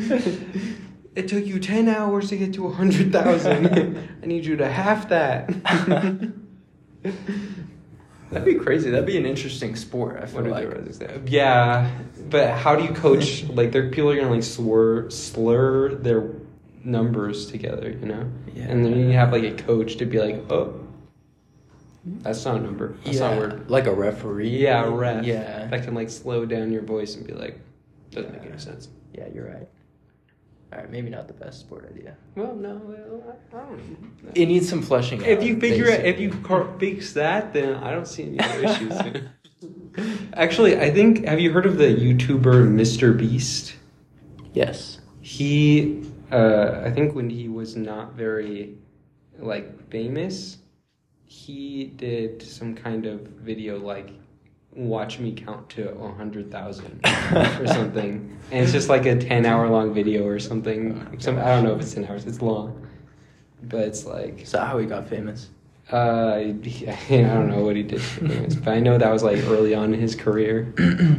it 1.16 1.28
took 1.28 1.46
you 1.46 1.60
ten 1.60 1.90
hours 1.90 2.30
to 2.30 2.38
get 2.38 2.56
to 2.56 2.66
a 2.66 2.72
hundred 2.72 3.12
thousand. 3.12 3.98
I 4.24 4.26
need 4.26 4.48
you 4.48 4.56
to 4.56 4.68
half 4.68 5.10
that. 5.10 5.54
That'd 8.30 8.46
be 8.46 8.56
crazy. 8.56 8.90
That'd 8.90 9.06
be 9.06 9.18
an 9.18 9.26
interesting 9.26 9.76
sport. 9.76 10.20
I 10.22 10.26
feel 10.26 10.42
What 10.42 10.52
like. 10.52 10.70
the 10.70 10.78
others 10.80 11.00
there? 11.00 11.22
Yeah, 11.26 11.90
but 12.30 12.52
how 12.52 12.76
do 12.76 12.84
you 12.84 12.90
coach? 12.94 13.44
Like, 13.46 13.72
there 13.72 13.90
people 13.90 14.10
are 14.12 14.16
gonna 14.16 14.32
like 14.32 14.44
slur 14.44 15.10
slur 15.10 15.96
their 15.96 16.30
numbers 16.84 17.50
together, 17.52 17.90
you 17.90 18.06
know. 18.06 18.30
Yeah. 18.54 18.66
And 18.66 18.84
then 18.86 18.98
you 18.98 19.12
have 19.12 19.32
like 19.32 19.44
a 19.44 19.52
coach 19.54 19.98
to 19.98 20.06
be 20.06 20.20
like, 20.20 20.52
oh, 20.52 20.80
that's 22.06 22.44
not 22.46 22.58
a 22.58 22.60
number. 22.60 22.96
That's 23.06 23.20
not 23.20 23.34
a 23.34 23.38
word. 23.38 23.70
Like 23.70 23.86
a 23.88 23.94
referee. 23.94 24.50
Yeah, 24.50 24.86
a 24.86 24.90
ref. 24.92 25.26
Yeah. 25.26 25.68
That 25.68 25.84
can 25.84 25.94
like 25.94 26.10
slow 26.10 26.46
down 26.46 26.72
your 26.72 26.84
voice 26.84 27.16
and 27.16 27.26
be 27.26 27.34
like, 27.34 27.60
doesn't 28.12 28.32
make 28.32 28.50
any 28.50 28.60
sense. 28.60 28.90
Yeah, 29.14 29.28
you're 29.34 29.46
right. 29.48 29.68
All 30.74 30.80
right, 30.80 30.92
maybe 30.92 31.10
not 31.10 31.28
the 31.28 31.34
best 31.34 31.62
sport 31.62 31.88
idea. 31.90 32.18
Well, 32.36 32.54
no, 32.54 32.82
well, 32.84 33.38
I 33.54 33.58
I 33.58 33.60
don't 33.62 34.24
know. 34.24 34.32
It 34.36 34.48
needs 34.48 34.68
some 34.68 34.82
fleshing 34.82 35.22
out. 35.22 35.28
If 35.28 35.44
you 35.44 35.60
figure 35.60 35.88
it, 35.88 36.06
if 36.06 36.20
you 36.20 36.30
car- 36.30 36.68
fix 36.78 37.14
that, 37.14 37.54
then 37.54 37.76
I 37.76 37.92
don't 37.92 38.08
see 38.08 38.24
any 38.24 38.40
other 38.40 38.64
issues. 38.64 38.94
Actually, 40.34 40.78
I 40.78 40.92
think 40.92 41.26
have 41.26 41.40
you 41.40 41.52
heard 41.52 41.66
of 41.66 41.78
the 41.78 41.86
YouTuber 41.86 42.68
Mr. 42.68 43.18
Beast? 43.18 43.76
Yes. 44.54 45.00
He, 45.22 46.04
uh, 46.32 46.82
I 46.84 46.92
think 46.92 47.16
when 47.16 47.30
he 47.30 47.48
was 47.48 47.76
not 47.76 48.14
very 48.14 48.78
like 49.40 49.90
famous, 49.90 50.58
he 51.26 51.86
did 51.86 52.42
some 52.42 52.76
kind 52.76 53.06
of 53.06 53.22
video 53.22 53.80
like 53.80 54.10
watch 54.78 55.18
me 55.20 55.32
count 55.34 55.68
to 55.72 55.90
a 55.90 56.12
hundred 56.14 56.52
thousand 56.52 57.02
or 57.34 57.68
something, 57.68 58.38
and 58.52 58.64
it's 58.64 58.72
just 58.72 58.88
like 58.90 59.06
a 59.06 59.16
ten 59.20 59.46
hour 59.46 59.68
long 59.70 59.94
video 59.94 60.26
or 60.26 60.40
something. 60.40 61.18
Some 61.20 61.38
I 61.40 61.46
don't 61.46 61.64
know 61.64 61.74
if 61.74 61.82
it's 61.82 61.94
ten 61.94 62.06
hours. 62.06 62.26
It's 62.26 62.42
long, 62.42 62.88
but 63.64 63.82
it's 63.82 64.06
like 64.06 64.42
Is 64.44 64.52
that 64.52 64.68
how 64.68 64.78
he 64.78 64.86
got 64.86 65.08
famous? 65.10 65.50
uh, 65.92 66.38
he- 66.64 66.88
I 66.90 67.22
don't 67.34 67.50
know 67.50 67.64
what 67.64 67.76
he 67.76 67.84
did 67.84 68.02
for 68.02 68.28
famous, 68.28 68.56
but 68.56 68.74
I 68.74 68.80
know 68.80 68.98
that 68.98 69.12
was 69.12 69.24
like 69.24 69.38
early 69.46 69.74
on 69.74 69.94
in 69.94 70.00
his 70.00 70.16
career. 70.16 70.74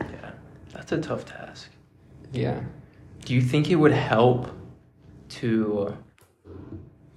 Yeah, 0.00 0.30
that's 0.72 0.92
a 0.92 0.98
tough 0.98 1.24
task. 1.26 1.70
Yeah. 2.32 2.60
Do 3.24 3.34
you 3.34 3.42
think 3.42 3.70
it 3.70 3.76
would 3.76 3.92
help 3.92 4.48
to 5.30 5.96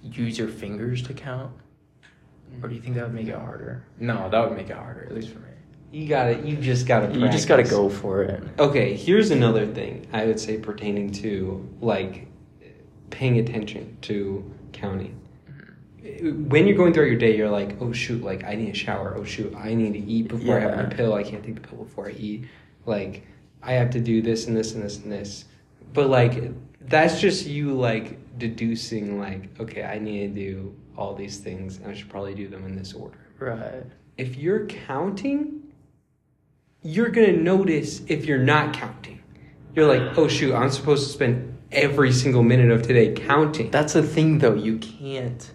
use 0.02 0.38
your 0.38 0.48
fingers 0.48 1.02
to 1.04 1.14
count? 1.14 1.52
Or 2.62 2.68
do 2.68 2.74
you 2.74 2.80
think 2.80 2.94
that 2.96 3.04
would 3.04 3.14
make 3.14 3.28
it 3.28 3.34
harder? 3.34 3.84
No, 3.98 4.28
that 4.30 4.48
would 4.48 4.56
make 4.56 4.70
it 4.70 4.76
harder, 4.76 5.04
at 5.04 5.14
least 5.14 5.28
for 5.28 5.38
me. 5.38 5.48
You 5.90 6.08
got 6.08 6.24
to 6.24 6.40
You 6.40 6.56
just 6.56 6.86
got 6.86 7.12
to. 7.12 7.18
You 7.18 7.28
just 7.28 7.46
gotta 7.46 7.62
go 7.62 7.88
for 7.88 8.22
it. 8.24 8.42
Okay, 8.58 8.96
here's 8.96 9.30
another 9.30 9.66
thing 9.66 10.06
I 10.12 10.26
would 10.26 10.40
say 10.40 10.58
pertaining 10.58 11.12
to 11.12 11.68
like 11.80 12.26
paying 13.10 13.38
attention 13.38 13.96
to 14.02 14.52
counting. 14.72 15.20
Mm-hmm. 15.48 16.48
When 16.48 16.66
you're 16.66 16.76
going 16.76 16.92
throughout 16.92 17.06
your 17.06 17.18
day, 17.18 17.36
you're 17.36 17.50
like, 17.50 17.80
oh 17.80 17.92
shoot, 17.92 18.22
like 18.24 18.42
I 18.44 18.56
need 18.56 18.70
a 18.70 18.74
shower. 18.74 19.14
Oh 19.16 19.24
shoot, 19.24 19.54
I 19.54 19.74
need 19.74 19.92
to 19.92 20.00
eat 20.00 20.28
before 20.28 20.58
I 20.58 20.60
have 20.60 20.76
my 20.76 20.84
pill. 20.84 21.14
I 21.14 21.22
can't 21.22 21.44
take 21.44 21.54
the 21.54 21.66
pill 21.66 21.84
before 21.84 22.08
I 22.08 22.12
eat. 22.12 22.46
Like 22.86 23.24
I 23.62 23.74
have 23.74 23.90
to 23.90 24.00
do 24.00 24.20
this 24.20 24.46
and 24.46 24.56
this 24.56 24.74
and 24.74 24.82
this 24.82 24.98
and 24.98 25.12
this. 25.12 25.44
But 25.92 26.10
like 26.10 26.52
that's 26.80 27.20
just 27.20 27.46
you 27.46 27.72
like 27.72 28.36
deducing 28.36 29.18
like, 29.18 29.48
okay, 29.60 29.84
I 29.84 29.98
need 29.98 30.34
to 30.34 30.40
do 30.40 30.76
all 30.96 31.14
these 31.14 31.38
things 31.38 31.78
and 31.78 31.86
I 31.86 31.94
should 31.94 32.08
probably 32.08 32.34
do 32.34 32.48
them 32.48 32.64
in 32.66 32.76
this 32.76 32.92
order 32.92 33.18
Right. 33.38 33.82
if 34.16 34.36
you're 34.36 34.66
counting, 34.66 35.62
you're 36.82 37.08
gonna 37.10 37.32
notice 37.32 38.02
if 38.06 38.26
you're 38.26 38.38
not 38.38 38.74
counting. 38.74 39.20
You're 39.74 39.86
like, 39.86 40.16
oh 40.16 40.28
shoot, 40.28 40.54
I'm 40.54 40.70
supposed 40.70 41.06
to 41.08 41.12
spend 41.12 41.58
every 41.72 42.12
single 42.12 42.42
minute 42.44 42.70
of 42.70 42.82
today 42.82 43.12
counting. 43.12 43.70
That's 43.72 43.94
the 43.94 44.02
thing, 44.04 44.38
though. 44.38 44.54
You 44.54 44.78
can't 44.78 45.50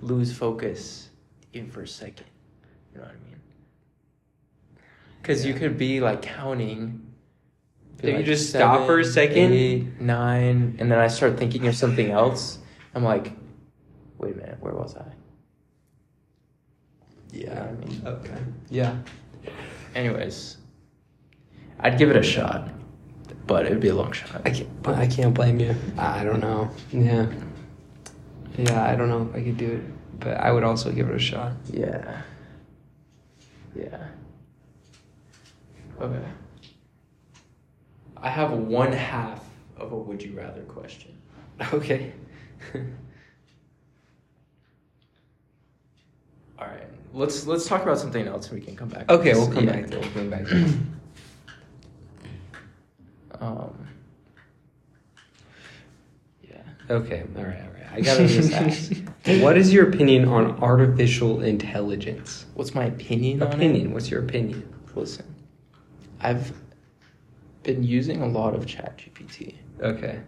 lose 0.00 0.36
focus 0.36 1.10
even 1.52 1.70
for 1.70 1.82
a 1.82 1.86
second. 1.88 2.26
You 2.92 2.98
know 2.98 3.04
what 3.04 3.12
I 3.12 3.28
mean? 3.28 3.40
Because 5.22 5.44
you 5.46 5.54
could 5.54 5.78
be 5.78 6.00
like 6.00 6.22
counting. 6.22 7.06
be 8.02 8.08
If 8.10 8.18
you 8.18 8.24
just 8.24 8.48
stop 8.48 8.86
for 8.86 8.98
a 8.98 9.04
second. 9.04 9.52
eight, 9.52 10.00
nine, 10.00 10.76
and 10.80 10.90
then 10.90 10.98
I 10.98 11.06
start 11.06 11.38
thinking 11.38 11.68
of 11.68 11.76
something 11.76 12.10
else. 12.10 12.58
I'm 12.94 13.04
like, 13.04 13.32
wait 14.20 14.34
a 14.34 14.36
minute, 14.36 14.58
where 14.60 14.74
was 14.74 14.96
I? 14.96 15.04
You 17.32 17.46
know 17.46 17.52
I 17.52 17.72
mean? 17.72 18.02
Okay. 18.06 18.38
Yeah. 18.68 18.96
Anyways, 19.94 20.58
I'd 21.80 21.98
give 21.98 22.10
it 22.10 22.16
a 22.16 22.22
shot, 22.22 22.68
but 23.46 23.66
it 23.66 23.70
would 23.70 23.80
be 23.80 23.88
a 23.88 23.94
long 23.94 24.12
shot. 24.12 24.42
I 24.44 24.50
can't. 24.50 24.82
But 24.82 24.96
I 24.96 25.06
can't 25.06 25.34
blame 25.34 25.58
you. 25.58 25.74
I 25.96 26.24
don't 26.24 26.40
know. 26.40 26.70
Yeah. 26.92 27.26
Yeah, 28.58 28.84
I 28.84 28.94
don't 28.94 29.08
know 29.08 29.28
if 29.30 29.34
I 29.34 29.42
could 29.42 29.56
do 29.56 29.72
it, 29.72 30.20
but 30.20 30.36
I 30.36 30.52
would 30.52 30.64
also 30.64 30.92
give 30.92 31.08
it 31.08 31.14
a 31.14 31.18
shot. 31.18 31.52
Yeah. 31.72 32.22
Yeah. 33.74 34.08
Okay. 36.00 36.24
I 38.16 38.28
have 38.28 38.52
one 38.52 38.92
half 38.92 39.42
of 39.78 39.92
a 39.92 39.96
would 39.96 40.22
you 40.22 40.36
rather 40.36 40.62
question. 40.62 41.16
Okay. 41.72 42.12
All 46.60 46.66
right. 46.66 46.86
Let's 47.12 47.46
let's 47.46 47.66
talk 47.66 47.82
about 47.82 47.98
something 47.98 48.26
else 48.28 48.48
and 48.50 48.60
we 48.60 48.64
can 48.64 48.76
come 48.76 48.88
back. 48.88 49.08
to 49.08 49.14
okay, 49.14 49.32
we'll 49.34 49.50
come 49.50 49.64
Yeah. 49.64 49.72
back 49.72 49.86
to 49.90 49.96
it. 49.98 50.00
We'll 50.02 50.12
come 50.12 50.30
back 50.30 50.44
to 50.46 50.56
it. 50.64 50.74
Um 53.40 53.86
Yeah. 56.48 56.56
Okay, 56.90 57.24
all 57.36 57.42
right, 57.44 57.58
all 57.62 57.70
right. 57.72 57.86
I 57.92 58.00
gotta 58.02 58.26
just 58.26 58.52
ask. 58.52 58.92
What 59.42 59.56
is 59.56 59.72
your 59.72 59.88
opinion 59.88 60.26
on 60.28 60.58
artificial 60.62 61.40
intelligence? 61.40 62.44
What's 62.54 62.74
my 62.74 62.84
opinion, 62.84 63.42
on 63.42 63.52
Opinion. 63.52 63.92
What's 63.92 64.10
your 64.10 64.22
opinion? 64.22 64.62
Listen. 64.94 65.24
I've 66.20 66.52
been 67.62 67.82
using 67.82 68.20
a 68.22 68.26
lot 68.28 68.54
of 68.54 68.66
ChatGPT. 68.66 69.54
Okay. 69.80 70.20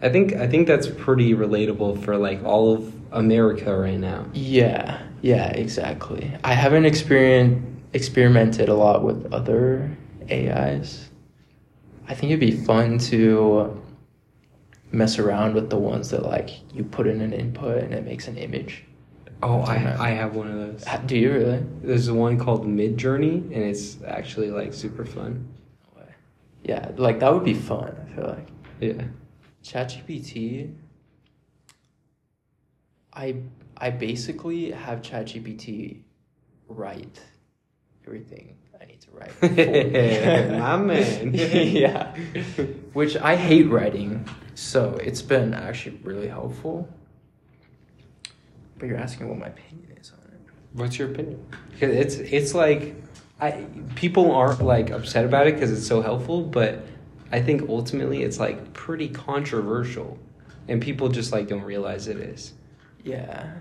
I 0.00 0.08
think 0.08 0.34
I 0.34 0.46
think 0.46 0.66
that's 0.66 0.86
pretty 0.86 1.34
relatable 1.34 2.04
for 2.04 2.16
like 2.16 2.42
all 2.44 2.74
of 2.74 2.94
America 3.12 3.76
right 3.76 3.98
now. 3.98 4.26
Yeah, 4.32 5.02
yeah, 5.22 5.48
exactly. 5.50 6.32
I 6.44 6.54
haven't 6.54 6.84
experien 6.84 7.76
experimented 7.92 8.68
a 8.68 8.74
lot 8.74 9.02
with 9.02 9.32
other 9.32 9.96
AIs. 10.30 11.08
I 12.06 12.14
think 12.14 12.30
it'd 12.30 12.40
be 12.40 12.64
fun 12.64 12.98
to 13.10 13.82
mess 14.92 15.18
around 15.18 15.54
with 15.54 15.68
the 15.68 15.76
ones 15.76 16.10
that 16.10 16.22
like 16.22 16.50
you 16.72 16.84
put 16.84 17.06
in 17.06 17.20
an 17.20 17.32
input 17.32 17.82
and 17.82 17.92
it 17.92 18.04
makes 18.04 18.28
an 18.28 18.38
image. 18.38 18.84
Oh, 19.42 19.60
I. 19.60 19.74
I 19.98 20.10
have 20.10 20.34
one 20.34 20.50
of 20.50 20.56
those. 20.56 20.84
Do 21.06 21.16
you 21.16 21.32
really? 21.32 21.64
There's 21.82 22.10
one 22.10 22.38
called 22.38 22.66
Midjourney, 22.66 23.34
and 23.44 23.62
it's 23.64 23.98
actually 24.04 24.50
like 24.50 24.74
super 24.74 25.04
fun. 25.04 25.48
Yeah, 26.64 26.90
like 26.96 27.20
that 27.20 27.32
would 27.32 27.44
be 27.44 27.54
fun. 27.54 27.96
I 28.04 28.14
feel 28.14 28.26
like 28.26 28.48
Yeah. 28.80 29.04
ChatGPT. 29.68 30.74
I 33.12 33.36
I 33.76 33.90
basically 33.90 34.70
have 34.70 35.02
ChatGPT 35.02 36.02
write 36.68 37.20
everything 38.06 38.56
I 38.80 38.86
need 38.86 39.00
to 39.02 39.10
write. 39.10 39.42
My 40.60 40.76
man. 40.76 41.34
yeah, 41.34 42.14
which 42.94 43.16
I 43.18 43.36
hate 43.36 43.68
writing, 43.68 44.26
so 44.54 44.94
it's 45.02 45.20
been 45.20 45.52
actually 45.52 45.98
really 46.02 46.28
helpful. 46.28 46.88
But 48.78 48.86
you're 48.86 48.96
asking 48.98 49.28
what 49.28 49.38
my 49.38 49.48
opinion 49.48 49.98
is 50.00 50.12
on 50.12 50.18
it. 50.32 50.40
What's 50.72 50.98
your 50.98 51.10
opinion? 51.10 51.44
Because 51.72 51.94
it's 51.94 52.14
it's 52.16 52.54
like, 52.54 52.94
I 53.40 53.66
people 53.96 54.30
aren't 54.30 54.62
like 54.62 54.90
upset 54.90 55.24
about 55.24 55.46
it 55.46 55.54
because 55.54 55.72
it's 55.72 55.86
so 55.86 56.00
helpful, 56.00 56.42
but 56.42 56.86
I 57.30 57.40
think 57.42 57.68
ultimately 57.68 58.22
it's 58.22 58.38
like 58.38 58.72
pretty 58.72 59.08
controversial, 59.08 60.18
and 60.66 60.80
people 60.80 61.08
just 61.08 61.32
like 61.32 61.48
don't 61.48 61.62
realize 61.62 62.08
it 62.08 62.16
is. 62.16 62.54
Yeah, 63.04 63.52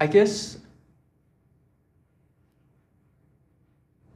I 0.00 0.06
guess. 0.06 0.58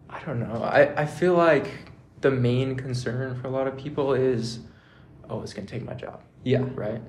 I 0.08 0.20
don't 0.24 0.40
know. 0.40 0.62
I, 0.62 1.02
I 1.02 1.06
feel 1.06 1.34
like 1.34 1.70
the 2.20 2.30
main 2.30 2.74
concern 2.76 3.40
for 3.40 3.46
a 3.46 3.50
lot 3.50 3.66
of 3.66 3.76
people 3.76 4.12
is, 4.12 4.58
oh, 5.28 5.40
it's 5.42 5.54
gonna 5.54 5.66
take 5.66 5.84
my 5.84 5.94
job, 5.94 6.22
Yeah. 6.42 6.64
right? 6.74 7.00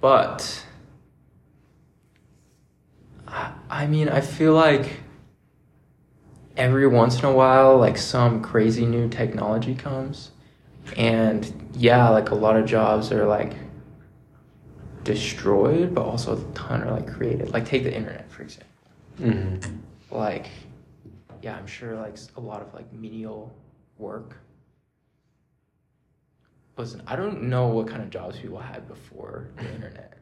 But 0.00 0.64
I, 3.28 3.52
I 3.68 3.86
mean, 3.86 4.08
I 4.08 4.20
feel 4.20 4.54
like 4.54 5.00
every 6.56 6.86
once 6.86 7.18
in 7.18 7.24
a 7.24 7.32
while, 7.32 7.76
like 7.78 7.96
some 7.96 8.42
crazy 8.42 8.86
new 8.86 9.08
technology 9.08 9.74
comes, 9.74 10.30
and 10.96 11.68
yeah, 11.74 12.08
like 12.08 12.30
a 12.30 12.34
lot 12.34 12.56
of 12.56 12.66
jobs 12.66 13.12
are 13.12 13.26
like 13.26 13.54
destroyed, 15.04 15.94
but 15.94 16.02
also 16.04 16.36
a 16.36 16.52
ton 16.54 16.82
are 16.82 16.90
like 16.90 17.06
created. 17.12 17.50
Like 17.52 17.64
take 17.64 17.84
the 17.84 17.94
internet 17.94 18.30
for 18.30 18.42
example. 18.42 18.66
Mm-hmm. 19.20 19.76
Like, 20.14 20.48
yeah, 21.42 21.56
I'm 21.56 21.66
sure 21.66 21.96
like 21.96 22.16
a 22.36 22.40
lot 22.40 22.60
of 22.60 22.72
like 22.74 22.92
menial 22.92 23.54
work. 23.98 24.36
Listen, 26.76 27.02
I 27.06 27.16
don't 27.16 27.44
know 27.44 27.68
what 27.68 27.88
kind 27.88 28.02
of 28.02 28.10
jobs 28.10 28.38
people 28.38 28.58
had 28.58 28.86
before 28.88 29.48
the 29.56 29.70
internet. 29.74 30.18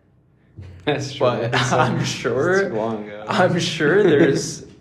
That's 0.85 1.13
true. 1.13 1.27
But 1.27 1.41
That's- 1.53 1.73
I'm 1.73 2.05
sure- 2.05 2.71
long 2.71 3.05
ago. 3.09 3.25
I'm 3.29 3.59
sure 3.59 4.03
there's 4.03 4.65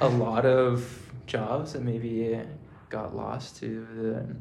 a 0.00 0.08
lot 0.08 0.44
of 0.46 1.10
jobs 1.26 1.72
that 1.72 1.82
maybe 1.82 2.40
got 2.88 3.14
lost 3.14 3.56
to 3.60 3.86
the 3.96 4.36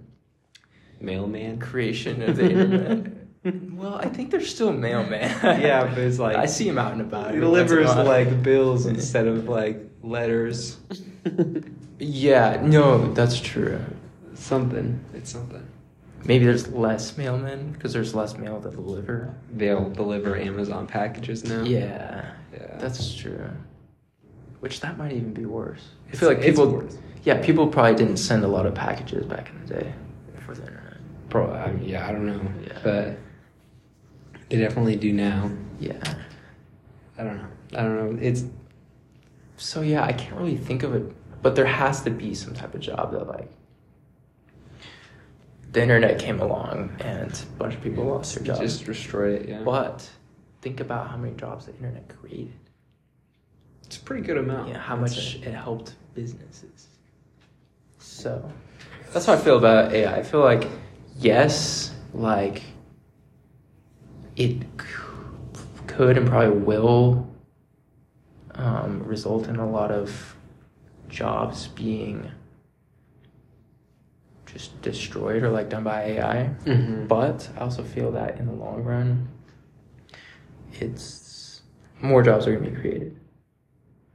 mailman. 1.04 1.60
creation 1.60 2.22
of 2.22 2.36
the 2.38 2.50
internet. 2.50 3.12
well, 3.74 3.96
I 3.96 4.08
think 4.08 4.32
there's 4.32 4.50
still 4.54 4.72
mailman. 4.72 5.30
Yeah, 5.44 5.86
but 5.86 5.98
it's 6.00 6.20
like- 6.20 6.36
I 6.46 6.46
see 6.46 6.68
him 6.68 6.78
out 6.78 6.92
and 6.94 7.02
about. 7.02 7.32
He 7.32 7.38
every 7.38 7.48
once 7.50 7.72
in 7.72 7.78
a 7.80 7.84
delivers 7.84 7.96
like 8.08 8.44
bills 8.44 8.86
instead 8.96 9.28
of 9.28 9.48
like 9.50 9.80
letters. 10.02 10.78
Yeah, 12.00 12.62
no, 12.64 13.14
that's 13.14 13.40
true. 13.40 13.80
something. 14.36 15.04
It's 15.14 15.32
something. 15.32 15.66
maybe 16.26 16.46
there's 16.46 16.68
less 16.70 17.14
mailmen 17.14 17.74
because 17.74 17.92
there's 17.94 18.14
less 18.16 18.38
mail 18.38 18.62
to 18.62 18.70
deliver. 18.70 19.34
They'll 19.52 19.90
deliver 19.90 20.38
Amazon 20.38 20.88
packages 20.88 21.44
now. 21.44 21.64
Yeah, 21.64 22.32
Yeah. 22.54 22.78
that's 22.78 23.14
true. 23.16 23.50
Which 24.60 24.80
that 24.82 24.98
might 24.98 25.12
even 25.14 25.34
be 25.34 25.46
worse. 25.46 25.84
I 26.06 26.08
It's- 26.08 26.20
feel 26.20 26.30
like 26.30 26.40
it's 26.40 26.48
people, 26.60 26.72
worse. 26.72 26.98
yeah, 27.24 27.42
people 27.42 27.68
probably 27.68 27.96
didn't 27.96 28.18
send 28.18 28.44
a 28.44 28.48
lot 28.48 28.66
of 28.66 28.74
packages 28.74 29.26
back 29.26 29.50
in 29.50 29.66
the 29.66 29.74
day 29.82 29.94
for 30.46 30.56
the 30.56 30.62
internet. 30.64 30.98
Pro, 31.30 31.52
I 31.52 31.72
mean, 31.72 31.88
yeah, 31.88 32.08
I 32.08 32.12
don't 32.12 32.26
know, 32.26 32.42
Yeah. 32.66 32.80
but 32.84 33.18
they 34.50 34.58
definitely 34.58 34.96
do 34.96 35.14
now. 35.14 35.52
Yeah. 35.80 35.98
I 37.20 37.24
don't 37.24 37.38
know. 37.38 37.48
I 37.78 37.82
don't 37.84 38.16
know. 38.16 38.20
It's 38.22 38.46
So 39.58 39.82
yeah, 39.82 40.04
I 40.04 40.14
can't 40.14 40.36
really 40.40 40.56
think 40.58 40.84
of 40.84 40.94
it, 40.96 41.12
but 41.42 41.56
there 41.56 41.66
has 41.66 42.02
to 42.04 42.12
be 42.12 42.34
some 42.36 42.54
type 42.54 42.74
of 42.76 42.80
job 42.80 43.12
that 43.12 43.28
like 43.28 43.50
the 45.72 45.82
internet 45.82 46.20
came 46.20 46.40
along 46.40 46.92
and 47.00 47.32
a 47.32 47.58
bunch 47.58 47.74
of 47.76 47.82
people 47.82 48.06
lost 48.06 48.36
their 48.36 48.44
jobs. 48.44 48.60
just 48.60 48.86
destroyed 48.86 49.42
it. 49.42 49.50
Yeah, 49.50 49.64
But 49.64 50.10
think 50.62 50.80
about 50.80 51.08
how 51.10 51.18
many 51.18 51.36
jobs 51.36 51.66
the 51.66 51.74
internet 51.74 52.08
created. 52.08 52.54
It's 53.88 53.98
a 53.98 54.01
pretty 54.01 54.22
good 54.22 54.38
amount. 54.38 54.70
Yeah, 54.70 54.77
how 54.79 54.96
I'd 54.96 55.01
much 55.01 55.15
say. 55.34 55.39
it 55.39 55.53
helped 55.53 55.96
businesses. 56.13 56.88
So 58.00 58.51
that's 59.13 59.25
how 59.25 59.34
I 59.34 59.38
feel 59.38 59.58
about 59.58 59.94
AI. 59.94 60.17
I 60.17 60.24
feel 60.24 60.41
like 60.41 60.67
yes, 61.17 61.91
like 62.13 62.62
it 64.36 64.62
c- 64.62 65.63
could 65.88 66.17
and 66.17 66.27
probably 66.27 66.60
will 66.60 67.27
um, 68.56 69.03
result 69.03 69.48
in 69.48 69.56
a 69.56 69.70
lot 69.70 69.89
of 69.91 70.36
jobs 71.10 71.67
being 71.70 72.29
just 74.46 74.79
destroyed 74.82 75.44
or 75.44 75.50
like 75.50 75.70
done 75.70 75.84
by 75.84 76.01
AI. 76.03 76.50
Mhm. 76.65 77.08
But 77.08 77.50
I 77.58 77.62
also 77.62 77.84
feel 77.84 78.12
that 78.12 78.38
in 78.38 78.46
the 78.48 78.51
long 78.53 78.84
run, 78.84 79.27
it's 80.79 81.62
more 82.01 82.22
jobs 82.22 82.48
are 82.48 82.56
gonna 82.56 82.70
be 82.70 82.75
created. 82.75 83.17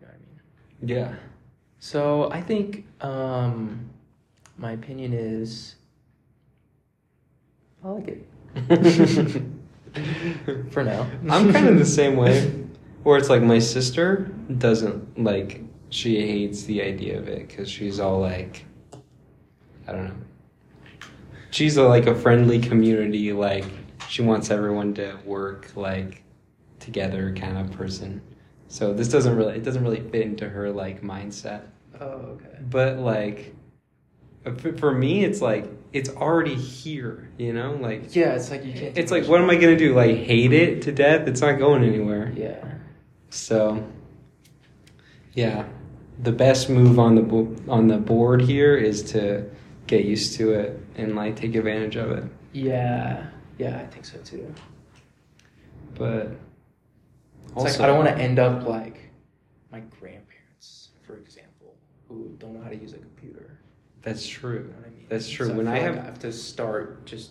You 0.01 0.07
know 0.07 0.13
what 0.13 0.15
I 0.15 0.19
mean? 0.19 0.41
Yeah. 0.83 1.15
So 1.79 2.31
I 2.31 2.41
think 2.41 2.87
um, 3.01 3.91
my 4.57 4.73
opinion 4.73 5.13
is 5.13 5.77
I 7.85 7.89
like 7.89 8.09
it 8.09 9.43
for 10.73 10.85
now. 10.85 11.07
I'm 11.29 11.53
kind 11.53 11.69
of 11.69 11.79
the 11.79 11.87
same 11.87 12.17
way. 12.17 12.59
Where 13.03 13.19
it's 13.19 13.29
like 13.29 13.43
my 13.43 13.59
sister 13.59 14.31
doesn't 14.59 15.21
like 15.21 15.63
she 15.91 16.21
hates 16.21 16.63
the 16.65 16.83
idea 16.83 17.19
of 17.19 17.27
it 17.27 17.49
because 17.49 17.69
she's 17.69 17.99
all 17.99 18.21
like, 18.21 18.65
I 19.89 19.93
don't 19.93 20.05
know. 20.05 20.15
She's 21.51 21.77
a, 21.77 21.83
like 21.83 22.07
a 22.07 22.15
friendly 22.15 22.61
community, 22.61 23.33
like 23.33 23.65
she 24.09 24.23
wants 24.23 24.51
everyone 24.51 24.95
to 24.95 25.19
work 25.25 25.73
like 25.75 26.23
together 26.79 27.35
kind 27.35 27.59
of 27.59 27.73
person. 27.73 28.23
So 28.73 28.95
this 28.95 29.09
doesn't 29.09 29.37
really 29.37 29.57
it 29.57 29.65
doesn't 29.65 29.85
really 29.85 30.01
fit 30.01 30.23
into 30.23 30.49
her 30.49 30.71
like 30.71 31.03
mindset. 31.03 31.67
Oh, 32.01 32.07
okay. 32.07 32.57
But 32.71 32.97
like, 32.97 33.55
for 34.79 34.95
me, 34.95 35.25
it's 35.25 35.43
like 35.43 35.67
it's 35.93 36.09
already 36.09 36.55
here. 36.55 37.29
You 37.37 37.53
know, 37.53 37.73
like 37.75 38.17
Yeah, 38.17 38.31
it's 38.33 38.51
like 38.51 38.65
you 38.65 38.73
can't. 38.73 38.97
it's 38.97 39.13
like 39.13 39.27
what 39.27 39.43
am 39.43 39.51
I 39.51 39.57
gonna 39.57 39.77
do? 39.77 39.95
Like 39.95 40.17
hate 40.17 40.55
it 40.55 40.81
to 40.83 40.93
death? 40.93 41.29
It's 41.29 41.43
not 41.43 41.59
going 41.59 41.85
anywhere. 41.85 42.33
Yeah. 42.35 42.65
So, 43.29 43.87
yeah, 45.35 45.67
the 46.23 46.33
best 46.33 46.71
move 46.71 46.99
on 46.99 47.15
the 47.15 47.23
bo- 47.23 47.55
on 47.69 47.89
the 47.89 47.99
board 47.99 48.41
here 48.41 48.75
is 48.75 49.03
to 49.13 49.51
get 49.87 50.07
used 50.07 50.33
to 50.37 50.55
it 50.55 50.81
and 50.97 51.15
like 51.15 51.37
take 51.37 51.55
advantage 51.55 51.97
of 51.97 52.11
it. 52.11 52.25
Yeah. 52.55 53.27
Yeah, 53.59 53.79
I 53.79 53.85
think 53.89 54.07
so 54.07 54.17
too. 54.21 54.55
But 55.95 56.31
It's 57.57 57.65
like 57.65 57.81
I 57.81 57.87
don't 57.87 57.97
want 57.97 58.09
to 58.09 58.23
end 58.23 58.39
up 58.39 58.67
like 58.67 59.11
my 59.71 59.81
grandparents, 59.81 60.91
for 61.07 61.17
example, 61.17 61.77
who 62.09 62.35
don't 62.39 62.55
know 62.55 62.63
how 62.63 62.71
to 62.71 62.77
use 62.77 62.93
a 62.93 62.99
computer. 62.99 63.59
That's 64.03 64.27
true. 64.27 64.55
You 64.55 64.69
know 64.69 64.87
I 64.87 64.91
mean? 64.91 65.07
That's 65.09 65.29
true. 65.29 65.49
So 65.49 65.55
when 65.55 65.69
I 65.69 65.75
feel 65.77 65.83
have, 65.85 65.97
like 65.97 66.05
I 66.05 66.07
have 66.07 66.19
to 66.21 66.33
start 66.33 67.05
just 67.07 67.31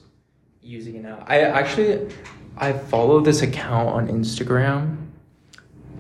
using 0.62 0.96
it 0.96 1.04
now. 1.04 1.24
I 1.28 1.42
actually 1.42 2.14
I 2.58 2.74
follow 2.74 3.22
this 3.22 3.42
account 3.42 3.90
on 3.90 4.08
Instagram 4.08 4.98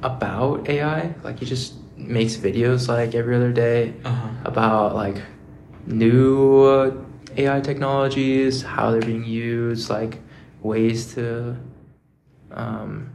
about 0.04 0.70
AI. 0.70 1.14
Like 1.24 1.40
he 1.40 1.46
just 1.46 1.76
makes 1.98 2.36
videos 2.36 2.88
like 2.88 3.16
every 3.16 3.36
other 3.36 3.52
day 3.52 3.94
uh-huh. 4.04 4.30
about 4.46 4.96
like 4.96 5.22
new 5.86 6.64
uh, 6.64 6.96
AI 7.38 7.62
technologies, 7.62 8.62
how 8.62 8.92
they're 8.92 9.02
being 9.02 9.26
used, 9.26 9.90
like 9.90 10.20
ways 10.62 11.14
to 11.16 11.56
um, 12.52 13.10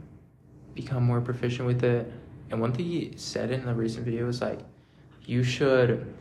become 0.77 1.03
more 1.03 1.19
proficient 1.19 1.67
with 1.67 1.83
it. 1.83 2.09
And 2.49 2.61
one 2.61 2.71
thing 2.71 2.85
he 2.85 3.13
said 3.17 3.51
in 3.51 3.65
the 3.65 3.73
recent 3.73 4.05
video 4.05 4.25
was 4.25 4.41
like, 4.41 4.59
you 5.25 5.43
should 5.43 6.13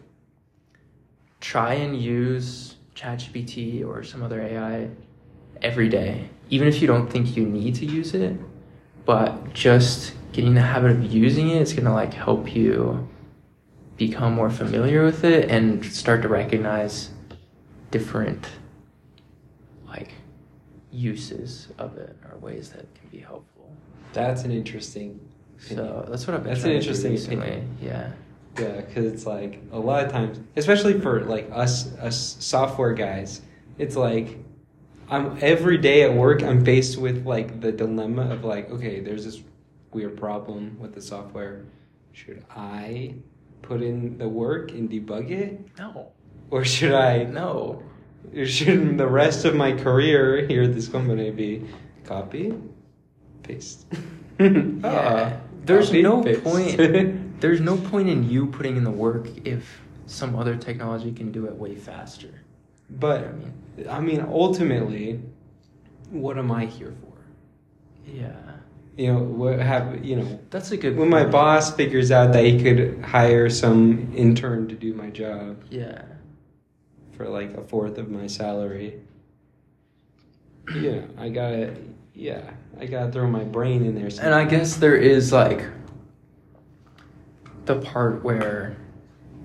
try 1.40 1.74
and 1.74 1.96
use 1.96 2.76
ChatGPT 2.96 3.86
or 3.86 4.02
some 4.02 4.22
other 4.22 4.40
AI 4.40 4.88
every 5.62 5.88
day, 5.88 6.28
even 6.50 6.66
if 6.66 6.80
you 6.80 6.88
don't 6.88 7.08
think 7.08 7.36
you 7.36 7.46
need 7.46 7.76
to 7.76 7.86
use 7.86 8.14
it. 8.14 8.36
But 9.04 9.52
just 9.52 10.14
getting 10.32 10.54
the 10.54 10.62
habit 10.62 10.90
of 10.90 11.04
using 11.04 11.50
it 11.50 11.62
is 11.62 11.72
gonna 11.72 11.94
like 11.94 12.12
help 12.12 12.54
you 12.54 13.08
become 13.96 14.34
more 14.34 14.50
familiar 14.50 15.04
with 15.04 15.24
it 15.24 15.48
and 15.48 15.84
start 15.84 16.22
to 16.22 16.28
recognize 16.28 17.10
different 17.90 18.48
like 19.86 20.12
uses 20.90 21.68
of 21.78 21.96
it 21.96 22.16
or 22.28 22.36
ways 22.38 22.70
that 22.70 22.92
can 22.94 23.08
be 23.10 23.18
helpful. 23.18 23.55
That's 24.16 24.44
an 24.44 24.50
interesting. 24.50 25.20
So 25.58 26.06
that's 26.08 26.26
what 26.26 26.34
I've 26.36 26.42
been 26.44 26.52
That's 26.54 26.64
an 26.64 26.70
trying 26.70 26.80
to 26.80 26.84
do 26.84 26.88
interesting 26.90 27.10
recently. 27.12 27.36
opinion. 27.48 27.78
Yeah. 27.82 28.10
Yeah, 28.58 28.80
because 28.80 29.04
it's 29.04 29.26
like 29.26 29.60
a 29.72 29.78
lot 29.78 30.04
of 30.04 30.10
times, 30.10 30.40
especially 30.56 30.98
for 31.00 31.24
like 31.24 31.50
us, 31.52 31.94
us 31.98 32.36
software 32.40 32.94
guys, 32.94 33.42
it's 33.78 33.96
like 33.96 34.38
I'm 35.10 35.36
every 35.42 35.76
day 35.78 36.02
at 36.04 36.14
work. 36.14 36.42
I'm 36.42 36.64
faced 36.64 36.96
with 36.98 37.26
like 37.26 37.60
the 37.60 37.70
dilemma 37.72 38.30
of 38.32 38.44
like, 38.44 38.70
okay, 38.70 39.00
there's 39.00 39.24
this 39.26 39.42
weird 39.92 40.16
problem 40.16 40.78
with 40.80 40.94
the 40.94 41.02
software. 41.02 41.64
Should 42.12 42.44
I 42.50 43.14
put 43.60 43.82
in 43.82 44.16
the 44.16 44.28
work 44.28 44.70
and 44.72 44.88
debug 44.90 45.30
it, 45.30 45.60
No. 45.78 46.12
or 46.50 46.64
should 46.64 46.92
I? 46.94 47.24
No. 47.24 47.82
Should 48.44 48.96
the 48.98 49.06
rest 49.06 49.44
of 49.44 49.54
my 49.54 49.72
career 49.72 50.46
here 50.46 50.62
at 50.62 50.74
this 50.74 50.88
company 50.88 51.30
be 51.30 51.66
copy, 52.04 52.54
paste? 53.46 53.86
Ah, 54.38 54.42
yeah. 54.84 55.40
There's 55.64 55.92
no 55.92 56.22
paste. 56.22 56.44
point. 56.44 57.40
There's 57.40 57.60
no 57.60 57.76
point 57.78 58.08
in 58.10 58.28
you 58.28 58.46
putting 58.46 58.76
in 58.76 58.84
the 58.84 58.90
work 58.90 59.28
if 59.46 59.80
some 60.06 60.36
other 60.36 60.56
technology 60.56 61.10
can 61.12 61.32
do 61.32 61.46
it 61.46 61.54
way 61.54 61.74
faster. 61.74 62.28
But 62.90 63.24
I 63.24 63.32
mean, 63.32 63.52
I 63.90 64.00
mean, 64.00 64.20
ultimately, 64.20 65.20
what 66.10 66.36
am 66.38 66.52
I 66.52 66.66
here 66.66 66.92
for? 67.00 67.12
yeah. 68.06 68.32
You 68.98 69.12
know, 69.12 69.18
what 69.22 69.58
have 69.58 70.02
you 70.04 70.16
know? 70.16 70.38
That's 70.50 70.70
a 70.72 70.76
good 70.76 70.96
When 70.96 71.10
my 71.10 71.24
boss 71.24 71.74
figures 71.74 72.10
out 72.10 72.32
that 72.32 72.44
he 72.44 72.62
could 72.62 73.02
hire 73.04 73.50
some 73.50 74.10
intern 74.14 74.68
to 74.68 74.74
do 74.74 74.94
my 74.94 75.10
job 75.10 75.62
Yeah. 75.70 76.02
for 77.12 77.28
like 77.28 77.54
a 77.56 77.62
fourth 77.62 77.98
of 77.98 78.10
my 78.10 78.26
salary, 78.26 79.00
yeah, 80.80 81.02
I 81.18 81.28
gotta, 81.28 81.74
yeah, 82.16 82.50
I 82.80 82.86
gotta 82.86 83.12
throw 83.12 83.26
my 83.28 83.44
brain 83.44 83.84
in 83.84 83.94
there. 83.94 84.08
And 84.22 84.34
I 84.34 84.44
guess 84.46 84.76
there 84.76 84.96
is 84.96 85.32
like 85.32 85.64
the 87.66 87.76
part 87.80 88.24
where 88.24 88.76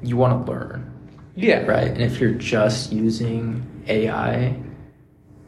you 0.01 0.15
want 0.15 0.45
to 0.45 0.51
learn, 0.51 0.91
yeah, 1.35 1.65
right? 1.65 1.87
And 1.87 2.01
if 2.01 2.19
you're 2.19 2.31
just 2.31 2.91
using 2.93 3.83
AI 3.87 4.55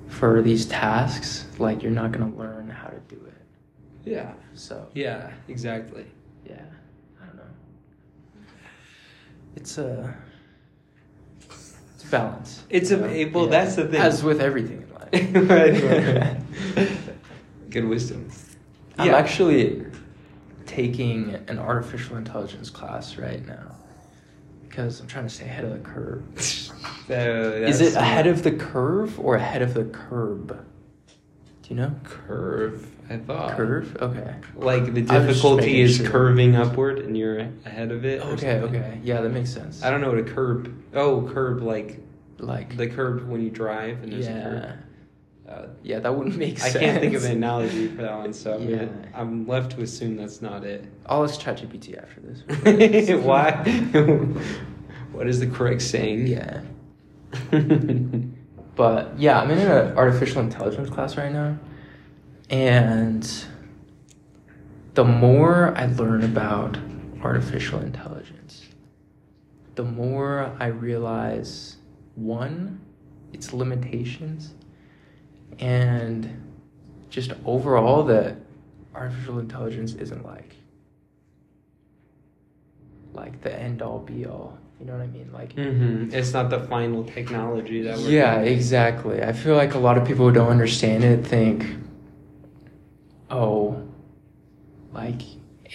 for 0.08 0.42
these 0.42 0.66
tasks, 0.66 1.46
like 1.60 1.82
you're 1.82 1.92
not 1.92 2.12
to 2.32 2.38
learn 2.38 2.70
how 2.70 2.88
to 2.90 3.00
do 3.08 3.16
it. 3.26 3.34
yeah, 4.10 4.34
So, 4.54 4.88
yeah, 4.94 5.32
exactly. 5.48 6.06
yeah, 6.46 6.62
I 7.22 7.26
don't 7.28 7.38
know. 7.38 7.44
It's 9.56 9.78
a 9.78 10.14
it's 11.50 12.04
a 12.04 12.08
balance. 12.08 12.64
It's 12.70 12.92
a- 12.92 12.98
know? 12.98 13.32
well, 13.34 13.48
that's 13.48 13.76
the 13.76 13.88
thing. 13.88 14.02
As 14.02 14.24
with 14.24 14.42
everything 14.42 14.82
in 14.82 14.94
life. 14.94 15.00
Right. 15.14 16.90
Good 17.74 17.86
wisdom. 17.86 18.30
I'm 19.00 19.08
Yeah. 19.08 19.18
actually 19.18 19.84
taking 20.68 21.34
an 21.48 21.58
artificial 21.58 22.18
intelligence 22.18 22.70
class 22.70 23.18
right 23.18 23.44
now 23.48 23.76
because 24.62 25.02
I'm 25.02 25.08
trying 25.08 25.26
to 25.28 25.34
stay 25.34 25.46
ahead 25.46 25.66
of 25.66 25.72
the 25.74 25.80
curve. 25.80 26.22
Is 26.38 27.82
it 27.82 27.96
ahead 27.96 28.28
of 28.28 28.44
the 28.44 28.52
curve 28.52 29.20
or 29.20 29.38
ahead 29.38 29.64
of 29.64 29.74
the 29.74 29.86
curb? 29.86 30.50
Do 31.64 31.70
you 31.70 31.76
know? 31.78 31.96
curve? 32.04 32.88
I 33.10 33.18
thought 33.18 33.58
Curve? 33.58 33.98
Okay. 34.00 34.36
Like 34.56 34.94
the 34.94 35.06
I 35.10 35.18
was 35.18 35.28
just 35.28 35.42
difficulty 35.42 35.82
is 35.82 35.98
sure. 35.98 36.10
curving 36.10 36.56
upward, 36.56 37.00
and 37.00 37.18
you're 37.18 37.40
ahead 37.66 37.92
of 37.92 38.06
it. 38.06 38.22
Okay, 38.22 38.60
okay. 38.60 39.00
Yeah, 39.04 39.22
that 39.22 39.30
makes 39.30 39.50
sense. 39.50 39.82
I 39.84 39.90
don't 39.90 40.00
know 40.00 40.10
what 40.10 40.20
a 40.20 40.24
curb. 40.24 40.72
Oh, 40.94 41.28
curb 41.34 41.62
like 41.64 42.00
like 42.38 42.78
The 42.78 42.88
curb 42.88 43.28
when 43.28 43.42
you 43.42 43.50
drive 43.50 44.04
and 44.04 44.12
there's 44.14 44.28
a 44.28 44.32
yeah, 44.32 44.44
curb. 44.44 44.80
Uh, 45.48 45.68
yeah, 45.84 46.00
that 46.00 46.16
wouldn't 46.16 46.38
make 46.46 46.58
sense. 46.58 46.76
I 46.76 46.80
can't 46.80 47.00
think 47.02 47.16
of 47.16 47.26
an 47.26 47.32
analogy 47.32 47.88
for 47.90 48.02
that 48.04 48.18
one, 48.18 48.34
so 48.34 48.56
I'm, 48.56 48.70
Yeah. 48.70 48.76
gonna, 48.86 49.08
I'm 49.14 49.48
left 49.48 49.72
to 49.74 49.82
assume 49.82 50.16
that's 50.16 50.42
not 50.42 50.64
it. 50.64 50.86
I'll 51.06 51.24
ask 51.24 51.40
ChatGPT 51.40 52.02
after 52.02 52.22
this. 52.22 53.24
Why? 53.24 53.52
what 55.12 55.28
is 55.28 55.40
the 55.40 55.48
correct 55.48 55.82
saying? 55.82 56.28
Yeah. 56.28 56.62
But 58.76 59.20
yeah, 59.20 59.40
I'm 59.40 59.52
in 59.52 59.60
an 59.60 59.98
artificial 59.98 60.42
intelligence 60.42 60.90
class 60.90 61.18
right 61.18 61.32
now. 61.32 61.58
And 62.50 63.30
the 64.94 65.04
more 65.04 65.74
I 65.78 65.86
learn 65.88 66.24
about 66.24 66.78
artificial 67.22 67.80
intelligence, 67.80 68.66
the 69.76 69.84
more 69.84 70.56
I 70.60 70.68
realize 70.68 71.78
one, 72.16 72.80
its 73.32 73.54
limitations, 73.54 74.54
and 75.60 76.30
just 77.10 77.32
overall 77.46 78.04
that 78.04 78.38
artificial 78.96 79.40
intelligence 79.40 79.94
isn't 79.94 80.26
like 80.26 80.56
like 83.14 83.42
the 83.42 83.54
end 83.60 83.82
all 83.82 84.00
be 84.00 84.26
all. 84.26 84.58
You 84.80 84.88
know 84.88 84.94
what 84.94 85.04
I 85.04 85.08
mean? 85.08 85.30
Like 85.32 85.54
hmm 85.54 86.10
It's 86.12 86.34
not 86.34 86.50
the 86.50 86.60
final 86.62 87.04
technology 87.04 87.82
that 87.84 87.98
we're. 87.98 88.10
yeah, 88.10 88.40
exactly. 88.42 89.22
I 89.24 89.32
feel 89.34 89.56
like 89.56 89.76
a 89.76 89.80
lot 89.80 89.98
of 89.98 90.06
people 90.08 90.28
who 90.28 90.34
don't 90.34 90.50
understand 90.50 91.04
it 91.04 91.26
think, 91.26 91.66
oh, 93.30 93.82
like 94.92 95.22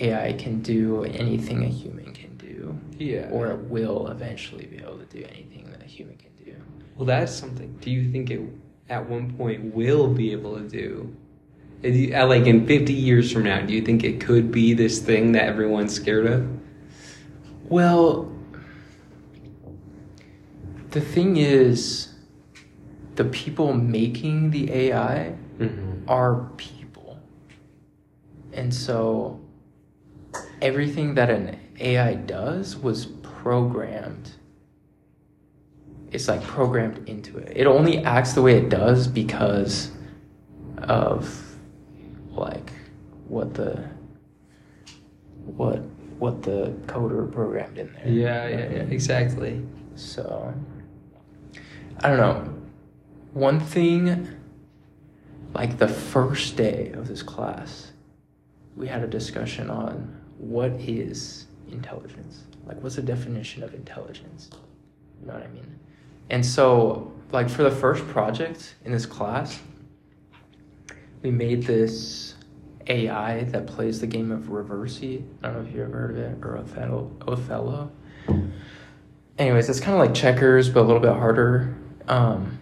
AI 0.00 0.32
can 0.34 0.60
do 0.62 1.04
anything 1.04 1.62
a 1.64 1.68
human 1.68 2.12
can 2.12 2.36
do, 2.36 2.78
Yeah. 2.98 3.28
or 3.30 3.48
it 3.52 3.60
will 3.70 4.08
eventually 4.08 4.66
be 4.66 4.78
able 4.78 4.98
to 4.98 5.04
do 5.06 5.24
anything 5.32 5.70
that 5.70 5.82
a 5.82 5.86
human 5.86 6.16
can 6.16 6.30
do. 6.44 6.54
Well, 6.96 7.06
that's 7.06 7.32
something. 7.32 7.78
Do 7.80 7.90
you 7.90 8.10
think 8.12 8.30
it 8.30 8.40
at 8.88 9.09
one 9.09 9.33
point 9.37 9.74
will 9.74 10.09
be 10.09 10.33
able 10.33 10.57
to 10.57 10.68
do? 10.68 11.14
Like 11.83 12.46
in 12.46 12.66
50 12.66 12.92
years 12.92 13.31
from 13.33 13.44
now, 13.44 13.61
do 13.61 13.72
you 13.72 13.83
think 13.83 14.03
it 14.03 14.20
could 14.20 14.51
be 14.51 14.74
this 14.74 14.98
thing 14.98 15.33
that 15.33 15.44
everyone's 15.44 15.94
scared 15.94 16.27
of? 16.27 16.48
Well, 17.68 18.33
the 20.90 21.01
thing 21.01 21.37
is, 21.37 22.14
the 23.14 23.24
people 23.24 23.72
making 23.74 24.51
the 24.51 24.72
AI 24.72 25.35
Mm-hmm. 25.59 26.09
are 26.09 26.48
people. 26.57 27.18
And 28.53 28.72
so 28.72 29.40
everything 30.62 31.14
that 31.14 31.31
an 31.31 31.59
AI 31.81 32.14
does 32.14 32.77
was 32.77 33.07
programmed. 33.07 34.31
It's 36.10 36.28
like 36.28 36.42
programmed 36.42 37.08
into 37.08 37.36
it. 37.38 37.52
It 37.54 37.66
only 37.66 37.98
acts 37.98 38.32
the 38.32 38.42
way 38.42 38.56
it 38.56 38.68
does 38.68 39.06
because 39.06 39.90
of 40.78 41.56
like 42.30 42.72
what 43.26 43.54
the 43.54 43.84
what 45.44 45.82
what 46.18 46.42
the 46.42 46.74
coder 46.86 47.30
programmed 47.30 47.78
in 47.78 47.92
there. 47.92 48.08
Yeah, 48.08 48.48
yeah, 48.48 48.56
yeah, 48.56 48.82
exactly. 48.90 49.64
So, 49.94 50.54
I 52.00 52.08
don't 52.08 52.18
know. 52.18 52.54
One 53.34 53.60
thing, 53.60 54.26
like 55.54 55.78
the 55.78 55.88
first 55.88 56.56
day 56.56 56.90
of 56.94 57.06
this 57.06 57.22
class, 57.22 57.92
we 58.76 58.88
had 58.88 59.02
a 59.02 59.06
discussion 59.06 59.70
on 59.70 60.16
what 60.38 60.72
is 60.72 61.46
intelligence? 61.70 62.44
Like, 62.66 62.80
what's 62.82 62.96
the 62.96 63.02
definition 63.02 63.62
of 63.62 63.74
intelligence? 63.74 64.50
You 65.20 65.26
know 65.26 65.34
what 65.34 65.42
I 65.42 65.48
mean? 65.48 65.78
And 66.30 66.44
so, 66.44 67.12
like, 67.32 67.48
for 67.48 67.62
the 67.62 67.70
first 67.70 68.06
project 68.08 68.74
in 68.84 68.92
this 68.92 69.06
class, 69.06 69.60
we 71.22 71.30
made 71.30 71.62
this 71.64 72.34
AI 72.86 73.44
that 73.44 73.66
plays 73.66 74.00
the 74.00 74.06
game 74.06 74.30
of 74.30 74.44
Reversi. 74.44 75.22
I 75.42 75.48
don't 75.48 75.62
know 75.62 75.68
if 75.68 75.74
you 75.74 75.82
ever 75.82 75.98
heard 75.98 76.10
of 76.12 76.18
it, 76.18 76.38
or 76.44 76.58
Othello. 76.58 77.10
Othello. 77.26 77.90
Anyways, 79.38 79.68
it's 79.68 79.80
kind 79.80 79.94
of 79.94 80.00
like 80.06 80.14
checkers, 80.14 80.68
but 80.68 80.80
a 80.80 80.84
little 80.84 81.00
bit 81.02 81.12
harder. 81.12 81.76
Um, 82.08 82.58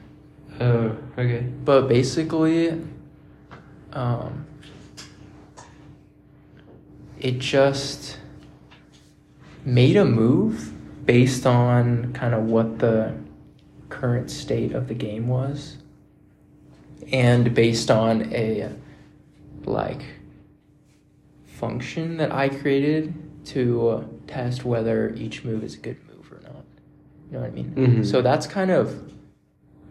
Oh, 0.61 0.97
okay. 1.19 1.41
but 1.65 1.87
basically, 1.87 2.81
um, 3.93 4.47
it 7.21 7.39
just 7.39 8.19
made 9.65 9.97
a 9.97 10.05
move 10.05 10.73
based 11.07 11.47
on 11.47 12.13
kind 12.15 12.35
of 12.35 12.45
what 12.45 12.79
the 12.79 13.15
current 13.89 14.31
state 14.31 14.73
of 14.73 14.89
the 14.89 14.95
game 14.95 15.29
was, 15.29 15.79
and 17.13 17.55
based 17.55 17.91
on 17.91 18.33
a 18.33 18.71
like 19.65 20.03
function 21.47 22.17
that 22.19 22.33
I 22.33 22.49
created 22.49 23.15
to 23.47 23.89
uh, 23.89 24.05
test 24.27 24.65
whether 24.65 25.11
each 25.15 25.45
move 25.45 25.63
is 25.65 25.75
a 25.75 25.79
good 25.79 25.97
move 26.09 26.31
or 26.33 26.41
not. 26.43 26.65
You 27.31 27.33
know 27.33 27.41
what 27.41 27.49
I 27.49 27.53
mean? 27.53 27.73
Mhm. 27.77 28.07
So 28.07 28.23
that's 28.23 28.47
kind 28.47 28.71
of 28.71 29.01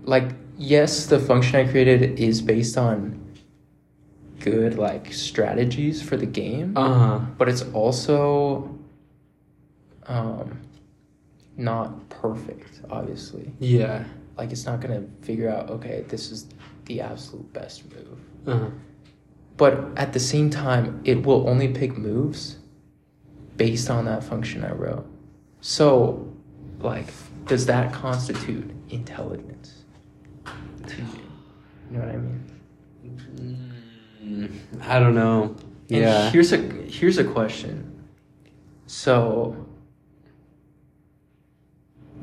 like 0.04 0.32
yes, 0.58 1.08
the 1.08 1.20
function 1.20 1.56
I 1.60 1.70
created 1.70 2.20
is 2.20 2.42
based 2.42 2.78
on 2.78 3.22
good 4.40 4.78
like 4.78 5.12
strategies 5.14 6.02
for 6.02 6.18
the 6.18 6.26
game, 6.26 6.74
Uh 6.78 6.94
huh. 6.94 7.26
but 7.38 7.50
it's 7.50 7.64
also 7.74 8.78
um 10.08 10.60
not 11.58 12.10
perfect, 12.10 12.82
obviously. 12.90 13.52
Yeah. 13.60 14.04
Like 14.38 14.52
it's 14.52 14.66
not 14.66 14.82
gonna 14.82 15.04
figure 15.22 15.50
out, 15.50 15.70
okay, 15.70 16.06
this 16.08 16.32
is 16.32 16.48
the 16.86 17.02
absolute 17.02 17.52
best 17.54 17.84
move. 17.94 18.20
Uh 18.48 18.60
huh. 18.60 18.70
But 19.58 19.98
at 19.98 20.14
the 20.14 20.20
same 20.20 20.50
time, 20.50 21.02
it 21.06 21.26
will 21.26 21.48
only 21.48 21.70
pick 21.70 21.98
moves 21.98 22.58
based 23.56 23.90
on 23.90 24.06
that 24.06 24.24
function 24.24 24.66
I 24.66 24.74
wrote. 24.74 25.08
So, 25.62 26.28
like, 26.80 27.08
does 27.46 27.66
that 27.68 27.94
constitute 27.94 28.70
intelligence 28.90 29.84
to 30.88 30.98
you? 30.98 31.08
You 31.90 31.98
know 31.98 32.00
what 32.00 32.10
I 32.10 32.18
mean? 32.18 32.44
Mm, 34.22 34.52
I 34.82 35.00
don't 35.00 35.16
know. 35.16 35.56
And 35.90 36.02
yeah. 36.02 36.30
Here's 36.32 36.52
a 36.52 36.58
here's 36.58 37.18
a 37.18 37.24
question. 37.24 37.92
So, 38.88 39.65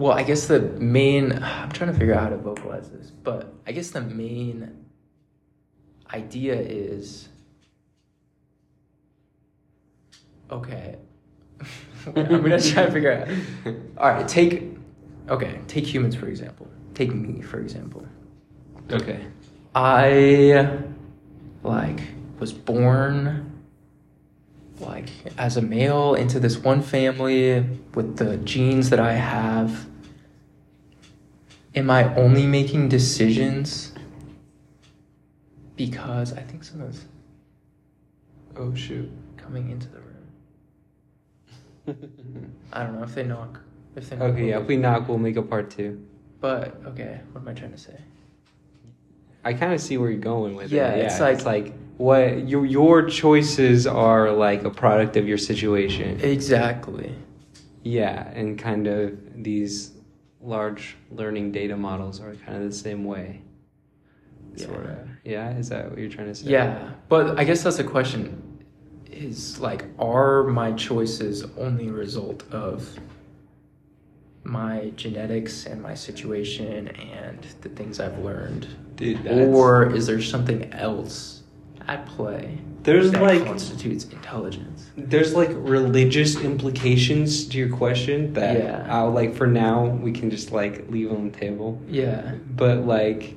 well, 0.02 0.12
I 0.12 0.24
guess 0.24 0.46
the 0.46 0.60
main 0.60 1.32
I'm 1.42 1.70
trying 1.70 1.92
to 1.92 1.98
figure 1.98 2.14
out 2.14 2.24
how 2.24 2.28
to 2.30 2.36
vocalize 2.36 2.90
this, 2.90 3.10
but 3.10 3.54
I 3.66 3.72
guess 3.72 3.90
the 3.90 4.00
main 4.00 4.84
idea 6.12 6.54
is 6.54 7.28
okay. 10.50 10.96
I'm 12.06 12.42
gonna 12.42 12.60
try 12.60 12.86
to 12.86 12.90
figure 12.90 13.12
out. 13.12 13.74
All 13.96 14.10
right, 14.10 14.26
take 14.26 14.76
okay, 15.28 15.60
take 15.68 15.86
humans 15.86 16.16
for 16.16 16.26
example. 16.26 16.68
Take 16.94 17.14
me 17.14 17.40
for 17.40 17.60
example. 17.60 18.04
okay. 18.90 19.24
I 19.74 20.80
like 21.62 22.00
was 22.40 22.52
born 22.52 23.62
like 24.80 25.08
as 25.38 25.56
a 25.56 25.62
male 25.62 26.14
into 26.14 26.40
this 26.40 26.58
one 26.58 26.82
family 26.82 27.64
with 27.94 28.16
the 28.16 28.36
genes 28.38 28.90
that 28.90 28.98
I 28.98 29.12
have. 29.12 29.86
Am 31.74 31.90
I 31.90 32.14
only 32.16 32.46
making 32.46 32.88
decisions 32.88 33.92
because 35.76 36.32
I 36.34 36.40
think 36.42 36.64
someone's 36.64 37.04
Oh 38.56 38.74
shoot. 38.74 39.10
coming 39.38 39.70
into 39.70 39.88
the 39.88 40.00
room? 40.00 40.16
I 42.72 42.82
don't 42.84 42.96
know 42.98 43.04
if 43.04 43.14
they 43.14 43.22
knock. 43.24 43.60
If 43.96 44.10
they 44.10 44.16
knock, 44.16 44.28
okay, 44.32 44.48
yeah. 44.50 44.60
If 44.60 44.66
we 44.66 44.76
knock, 44.76 45.08
we'll 45.08 45.16
make 45.18 45.36
a 45.36 45.42
part 45.42 45.70
two. 45.70 46.04
But 46.40 46.78
okay, 46.86 47.20
what 47.32 47.40
am 47.40 47.48
I 47.48 47.54
trying 47.54 47.72
to 47.72 47.78
say? 47.78 47.96
I 49.44 49.54
kind 49.54 49.72
of 49.72 49.80
see 49.80 49.96
where 49.96 50.10
you're 50.10 50.20
going 50.20 50.54
with 50.54 50.70
Yeah, 50.70 50.90
it. 50.90 51.06
it's 51.06 51.18
like- 51.20 51.34
it's 51.36 51.46
like 51.46 51.72
what 51.96 52.46
your 52.48 52.64
your 52.66 53.02
choices 53.08 53.86
are 53.86 54.30
like 54.30 54.64
a 54.64 54.70
product 54.70 55.16
of 55.16 55.26
your 55.26 55.38
situation. 55.38 56.20
Exactly. 56.20 57.14
Yeah, 57.82 58.28
and 58.34 58.58
kind 58.58 58.86
of 58.86 59.18
these 59.42 59.92
large 60.42 60.96
learning 61.10 61.52
data 61.52 61.76
models 61.76 62.20
are 62.20 62.34
kind 62.34 62.62
of 62.62 62.70
the 62.70 62.76
same 62.76 63.04
way. 63.04 63.42
Yeah. 64.56 64.66
Sort 64.66 64.86
of. 64.86 65.08
Yeah, 65.24 65.56
is 65.56 65.68
that 65.70 65.90
what 65.90 65.98
you're 65.98 66.10
trying 66.10 66.26
to 66.26 66.34
say? 66.34 66.50
Yeah, 66.50 66.90
but 67.08 67.38
I 67.38 67.44
guess 67.44 67.62
that's 67.62 67.76
the 67.76 67.84
question. 67.84 68.64
Is 69.10 69.60
like, 69.60 69.84
are 69.98 70.42
my 70.44 70.72
choices 70.72 71.44
only 71.56 71.88
a 71.88 71.92
result 71.92 72.44
of 72.50 72.98
my 74.44 74.92
genetics 74.96 75.66
and 75.66 75.80
my 75.80 75.94
situation 75.94 76.88
and 76.88 77.46
the 77.60 77.68
things 77.68 78.00
I've 78.00 78.18
learned, 78.18 78.66
Dude, 78.96 79.26
or 79.26 79.94
is 79.94 80.06
there 80.06 80.20
something 80.20 80.72
else 80.72 81.42
at 81.86 82.04
play 82.06 82.58
There's 82.82 83.12
that 83.12 83.22
like 83.22 83.44
constitutes 83.44 84.04
intelligence. 84.04 84.90
there's 84.96 85.34
like 85.34 85.50
religious 85.52 86.36
implications 86.40 87.46
to 87.48 87.58
your 87.58 87.68
question 87.76 88.32
that 88.34 88.58
Yeah. 88.58 88.86
I'll 88.90 89.10
like 89.10 89.34
for 89.34 89.46
now 89.46 89.86
we 89.86 90.12
can 90.12 90.30
just 90.30 90.50
like 90.52 90.90
leave 90.90 91.10
on 91.12 91.30
the 91.30 91.38
table. 91.38 91.80
Yeah. 91.88 92.34
But 92.56 92.78
like 92.86 93.36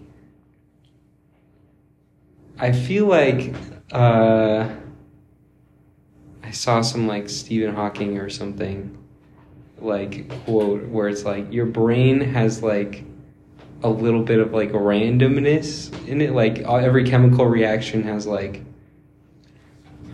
I 2.59 2.71
feel 2.71 3.05
like 3.05 3.53
uh 3.91 4.69
I 6.43 6.51
saw 6.51 6.81
some 6.81 7.07
like 7.07 7.29
Stephen 7.29 7.75
Hawking 7.75 8.17
or 8.17 8.29
something 8.29 8.97
like 9.79 10.29
quote 10.45 10.87
where 10.87 11.09
it's 11.09 11.25
like 11.25 11.51
your 11.51 11.65
brain 11.65 12.21
has 12.21 12.63
like 12.63 13.03
a 13.83 13.89
little 13.89 14.23
bit 14.23 14.39
of 14.39 14.53
like 14.53 14.71
randomness 14.71 15.91
in 16.07 16.21
it 16.21 16.31
like 16.31 16.59
every 16.59 17.03
chemical 17.03 17.45
reaction 17.45 18.03
has 18.03 18.25
like 18.25 18.61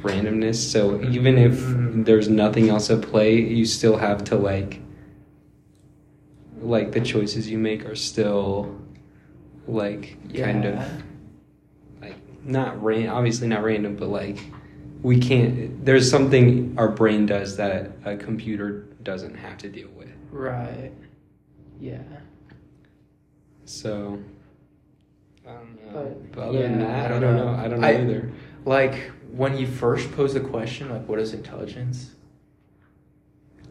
randomness 0.04 0.56
so 0.56 1.02
even 1.04 1.38
if 1.38 1.54
Mhm. 1.62 2.06
there's 2.06 2.28
nothing 2.30 2.70
else 2.70 2.90
at 2.90 3.02
play 3.02 3.40
you 3.40 3.66
still 3.66 3.98
have 3.98 4.24
to 4.26 4.36
like 4.36 4.80
like 6.62 6.92
the 6.92 7.02
choices 7.02 7.50
you 7.50 7.58
make 7.58 7.86
are 7.86 7.96
still 7.96 8.76
like 9.68 10.18
kind 10.36 10.66
of 10.66 10.80
like 12.02 12.16
not 12.46 12.82
ran 12.84 13.10
obviously 13.10 13.48
not 13.48 13.64
random 13.64 13.96
but 13.96 14.10
like 14.10 14.38
we 15.02 15.18
can't 15.20 15.84
there's 15.86 16.10
something 16.10 16.74
our 16.78 16.90
brain 16.90 17.26
does 17.26 17.58
that 17.58 17.92
a 18.06 18.16
computer 18.16 18.86
doesn't 19.04 19.36
have 19.36 19.58
to 19.58 19.70
deal 19.70 19.88
with 19.98 20.08
Right. 20.32 20.92
Yeah. 21.80 21.98
so 23.66 24.20
I 25.48 25.52
don't 25.54 25.76
know. 25.76 25.92
But, 25.94 26.32
But, 26.32 26.42
other 26.50 26.62
than 26.62 26.80
that, 26.80 27.02
I 27.02 27.06
I 27.06 27.08
don't 27.10 27.22
don't 27.22 27.36
know. 27.36 27.52
know. 27.56 27.60
I 27.60 27.68
don't 27.68 27.82
know 27.82 27.88
I- 27.88 27.96
either. 28.02 28.32
Like 28.64 29.12
when 29.32 29.58
you 29.58 29.66
first 29.66 30.12
pose 30.12 30.34
the 30.34 30.40
question, 30.40 30.90
like 30.90 31.08
what 31.08 31.20
is 31.20 31.34
intelligence? 31.34 32.12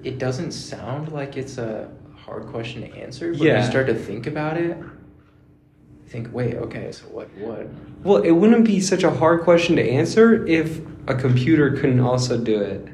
It 0.03 0.19
doesn't 0.19 0.53
sound 0.53 1.13
like 1.13 1.37
it's 1.37 1.59
a 1.59 1.91
hard 2.17 2.47
question 2.47 2.83
to 2.83 2.97
answer, 2.97 3.33
but 3.33 3.41
when 3.41 3.57
you 3.57 3.63
start 3.63 3.87
to 3.89 3.95
think 3.95 4.27
about 4.27 4.57
it, 4.57 4.79
think, 6.07 6.33
wait, 6.33 6.57
okay, 6.57 6.91
so 6.93 7.05
what 7.07 7.29
what? 7.37 7.69
Well, 8.03 8.23
it 8.23 8.31
wouldn't 8.31 8.65
be 8.65 8.81
such 8.81 9.03
a 9.03 9.11
hard 9.11 9.43
question 9.43 9.77
to 9.77 9.83
answer 9.83 10.47
if 10.47 10.81
a 11.07 11.15
computer 11.15 11.73
couldn't 11.73 12.01
also 12.01 12.39
do 12.39 12.61
it. 12.61 12.89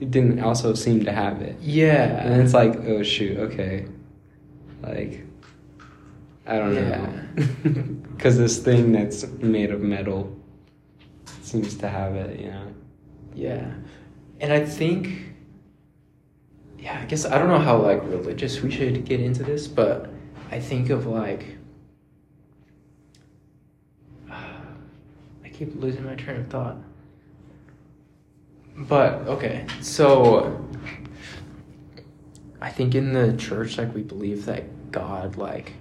It 0.00 0.10
didn't 0.10 0.40
also 0.40 0.74
seem 0.74 1.04
to 1.04 1.12
have 1.12 1.42
it. 1.42 1.56
Yeah. 1.60 2.26
And 2.26 2.42
it's 2.42 2.54
like, 2.54 2.76
oh 2.86 3.02
shoot, 3.02 3.36
okay. 3.38 3.86
Like, 4.82 5.26
I 6.46 6.56
don't 6.56 6.74
know. 6.74 8.02
Because 8.14 8.38
this 8.44 8.58
thing 8.58 8.92
that's 8.92 9.26
made 9.26 9.70
of 9.70 9.80
metal 9.80 10.37
seems 11.48 11.76
to 11.76 11.88
have 11.88 12.14
it, 12.14 12.38
you 12.38 12.50
know? 12.50 12.74
Yeah. 13.34 13.72
And 14.40 14.52
I 14.52 14.64
think 14.64 15.28
yeah, 16.78 17.00
I 17.00 17.04
guess 17.06 17.24
I 17.24 17.38
don't 17.38 17.48
know 17.48 17.58
how 17.58 17.78
like 17.78 18.02
religious 18.04 18.62
we 18.62 18.70
should 18.70 19.04
get 19.04 19.20
into 19.20 19.42
this, 19.42 19.66
but 19.66 20.10
I 20.50 20.60
think 20.60 20.90
of 20.90 21.06
like 21.06 21.56
I 24.30 25.48
keep 25.52 25.74
losing 25.80 26.04
my 26.04 26.14
train 26.14 26.40
of 26.40 26.48
thought. 26.48 26.76
But 28.76 29.26
okay, 29.26 29.66
so 29.80 30.64
I 32.60 32.70
think 32.70 32.94
in 32.94 33.12
the 33.12 33.36
church 33.36 33.76
like 33.76 33.92
we 33.92 34.02
believe 34.02 34.44
that 34.46 34.92
God 34.92 35.36
like 35.36 35.72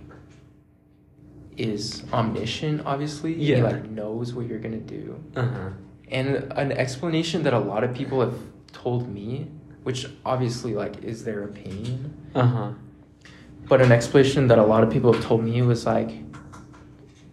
is 1.58 2.04
omniscient 2.14 2.82
obviously. 2.86 3.34
Yeah. 3.34 3.56
He 3.58 3.62
like 3.64 3.90
knows 3.90 4.34
what 4.34 4.48
you're 4.48 4.60
gonna 4.60 4.78
do. 4.78 5.22
Uh 5.36 5.42
huh. 5.48 5.70
And 6.10 6.28
an 6.56 6.72
explanation 6.72 7.44
that 7.44 7.54
a 7.54 7.60
lot 7.60 7.84
of 7.84 7.94
people 7.94 8.22
have 8.22 8.38
told 8.72 9.10
me, 9.10 9.48
which 9.84 10.08
obviously 10.26 10.74
like 10.74 11.04
is 11.04 11.24
their 11.26 11.44
opinion, 11.44 12.14
Uh 12.36 12.46
huh. 12.46 12.72
but 13.68 13.82
an 13.82 13.92
explanation 13.92 14.48
that 14.48 14.58
a 14.60 14.64
lot 14.64 14.84
of 14.84 14.90
people 14.92 15.12
have 15.14 15.24
told 15.24 15.44
me 15.44 15.62
was 15.62 15.86
like 15.86 16.12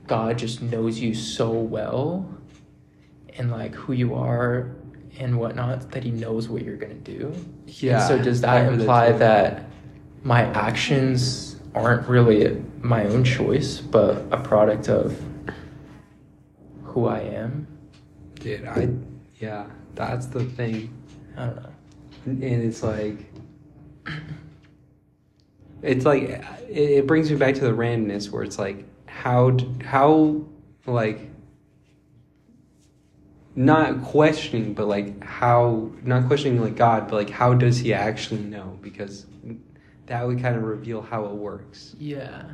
God 0.07 0.39
just 0.39 0.61
knows 0.63 0.99
you 1.01 1.15
so 1.15 1.51
well 1.51 2.29
and 3.37 3.51
like 3.51 3.75
who 3.75 3.93
you 3.93 4.15
are 4.15 4.71
and 5.19 5.39
whatnot 5.39 5.91
that 5.93 6.03
he 6.05 6.11
knows 6.11 6.49
what 6.49 6.63
you're 6.63 6.77
gonna 6.77 6.95
do. 6.95 7.33
Yeah. 7.67 7.99
And 8.01 8.09
so 8.09 8.23
does 8.23 8.41
that 8.41 8.73
imply 8.73 9.13
that 9.13 9.67
my 10.25 10.43
actions 10.53 11.57
aren't 11.75 12.07
really 12.09 12.63
my 12.85 13.05
own 13.07 13.25
choice, 13.25 13.81
but 13.81 14.25
a 14.31 14.37
product 14.37 14.89
of 14.89 15.21
who 16.85 17.07
I 17.07 17.21
am? 17.21 17.67
Dude, 18.35 18.67
I. 18.67 18.91
Yeah, 19.41 19.67
that's 19.95 20.27
the 20.27 20.45
thing. 20.45 20.93
I 21.37 21.47
don't 21.47 21.57
know. 21.57 21.71
and 22.27 22.43
it's 22.63 22.83
like 22.83 23.33
it's 25.83 26.05
like 26.05 26.23
it, 26.23 26.45
it 26.71 27.07
brings 27.07 27.31
me 27.31 27.37
back 27.37 27.55
to 27.57 27.61
the 27.63 27.73
randomness 27.73 28.31
where 28.31 28.43
it's 28.43 28.59
like 28.59 28.85
how 29.07 29.57
how 29.85 30.43
like 30.87 31.31
not 33.57 34.03
questioning 34.03 34.75
but 34.75 34.87
like 34.87 35.23
how 35.25 35.91
not 36.03 36.27
questioning 36.27 36.61
like 36.61 36.77
god 36.77 37.09
but 37.09 37.17
like 37.17 37.31
how 37.31 37.55
does 37.55 37.79
he 37.79 37.93
actually 37.95 38.41
know 38.43 38.77
because 38.83 39.27
that 40.07 40.27
would 40.27 40.41
kind 40.41 40.57
of 40.57 40.63
reveal 40.63 41.01
how 41.03 41.25
it 41.27 41.33
works 41.33 41.95
Yeah. 41.99 42.45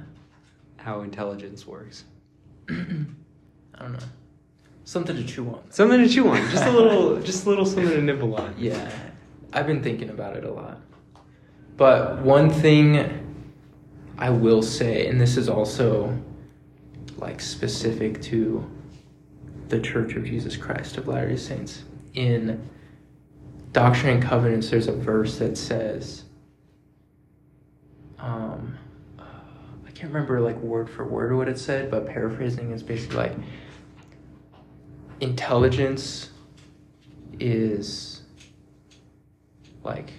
How 0.82 1.00
intelligence 1.02 1.66
works 1.66 2.04
I 2.70 2.74
don't 3.78 3.92
know. 3.92 3.98
Something 4.84 5.16
to 5.16 5.24
chew 5.24 5.48
on. 5.48 5.70
something 5.70 5.98
to 5.98 6.08
chew 6.08 6.28
on 6.28 6.50
just 6.50 6.64
a 6.64 6.70
little 6.70 7.20
just 7.22 7.46
a 7.46 7.48
little 7.48 7.64
something 7.66 7.88
to 7.88 8.02
nibble 8.02 8.34
on 8.34 8.54
Yeah. 8.58 8.90
I've 9.52 9.66
been 9.66 9.82
thinking 9.82 10.10
about 10.10 10.36
it 10.36 10.44
a 10.44 10.50
lot. 10.52 10.80
But 11.76 12.20
one 12.22 12.50
thing 12.50 13.20
I 14.18 14.30
will 14.30 14.62
say, 14.62 15.06
and 15.06 15.20
this 15.20 15.36
is 15.36 15.48
also 15.48 16.16
like 17.16 17.40
specific 17.40 18.20
to 18.22 18.68
the 19.68 19.80
Church 19.80 20.14
of 20.14 20.24
Jesus 20.24 20.56
Christ 20.56 20.98
of 20.98 21.08
Latter 21.08 21.30
day 21.30 21.36
Saints, 21.36 21.84
in 22.14 22.68
Doctrine 23.72 24.14
and 24.14 24.22
Covenants, 24.22 24.68
there's 24.68 24.88
a 24.88 24.92
verse 24.92 25.38
that 25.38 25.56
says, 25.56 26.24
um, 28.18 28.76
can't 30.00 30.14
remember 30.14 30.40
like 30.40 30.56
word 30.60 30.88
for 30.88 31.06
word 31.06 31.36
what 31.36 31.46
it 31.46 31.58
said, 31.58 31.90
but 31.90 32.06
paraphrasing 32.06 32.70
is 32.70 32.82
basically 32.82 33.16
like, 33.18 33.34
intelligence 35.20 36.30
is 37.38 38.22
like 39.84 40.10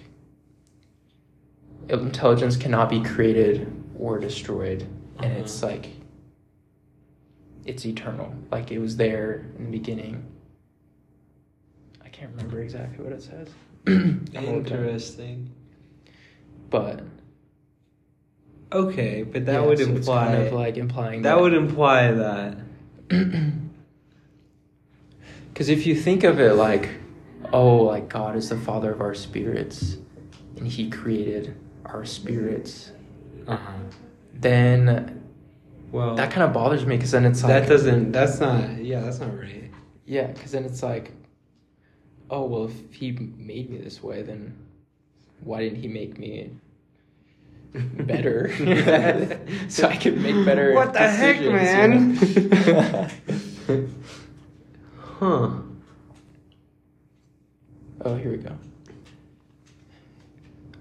intelligence 1.88 2.56
cannot 2.56 2.88
be 2.88 3.00
created 3.02 3.70
or 3.98 4.20
destroyed 4.20 4.86
and 5.18 5.32
it's 5.32 5.60
Uh-huh. 5.62 5.72
like 5.72 5.88
it's 7.64 7.84
eternal. 7.84 8.32
Like 8.52 8.70
it 8.70 8.78
was 8.78 8.96
there 8.96 9.46
in 9.58 9.64
the 9.64 9.70
beginning. 9.72 10.24
I 12.04 12.08
can't 12.08 12.30
remember 12.30 12.60
exactly 12.60 13.02
what 13.04 13.12
it 13.12 13.22
says. 13.22 13.48
Interesting. 14.34 15.50
But 16.70 17.00
okay 18.72 19.22
but 19.22 19.46
that 19.46 19.54
yeah, 19.54 19.60
would 19.60 19.78
so 19.78 19.84
imply 19.84 20.26
kind 20.26 20.46
of 20.46 20.52
like 20.52 20.76
implying 20.76 21.22
that 21.22 21.40
would 21.40 21.54
imply 21.54 22.10
that 22.10 22.58
Because 25.52 25.68
if 25.68 25.86
you 25.86 25.94
think 25.94 26.24
of 26.24 26.40
it 26.40 26.54
like, 26.54 26.88
oh, 27.52 27.76
like 27.76 28.08
God 28.08 28.36
is 28.36 28.48
the 28.48 28.56
father 28.56 28.90
of 28.90 29.00
our 29.00 29.14
spirits, 29.14 29.98
and 30.56 30.66
He 30.66 30.88
created 30.88 31.54
our 31.84 32.04
spirits, 32.04 32.92
uh-huh 33.46 33.72
then 34.34 35.22
well 35.92 36.16
that 36.16 36.30
kind 36.30 36.42
of 36.42 36.52
bothers 36.52 36.86
me. 36.86 36.96
Because 36.96 37.10
then 37.10 37.24
it's 37.24 37.42
like 37.42 37.48
that 37.48 37.68
doesn't 37.68 38.12
that's 38.12 38.40
not 38.40 38.82
yeah 38.82 39.00
that's 39.00 39.20
not 39.20 39.38
right 39.38 39.70
yeah. 40.06 40.28
Because 40.28 40.52
then 40.52 40.64
it's 40.64 40.82
like, 40.82 41.12
oh 42.30 42.44
well, 42.46 42.64
if 42.64 42.94
He 42.94 43.12
made 43.12 43.68
me 43.70 43.76
this 43.76 44.02
way, 44.02 44.22
then 44.22 44.56
why 45.44 45.60
didn't 45.60 45.80
He 45.80 45.88
make 45.88 46.18
me 46.18 46.50
better 47.74 48.50
so 49.68 49.88
I 49.88 49.96
can 49.96 50.22
make 50.22 50.44
better? 50.44 50.74
What 50.74 50.92
the 50.92 50.98
heck, 51.00 51.38
decisions, 51.38 52.22
you 52.22 52.48
man? 52.50 53.08
know? 53.68 53.88
huh 55.18 55.50
Oh, 58.04 58.16
here 58.16 58.32
we 58.32 58.38
go. 58.38 58.52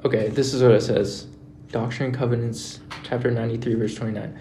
Okay, 0.03 0.29
this 0.29 0.53
is 0.53 0.63
what 0.63 0.71
it 0.71 0.81
says 0.81 1.27
Doctrine 1.71 2.09
and 2.09 2.17
Covenants, 2.17 2.79
chapter 3.03 3.29
93, 3.29 3.75
verse 3.75 3.95
29. 3.95 4.37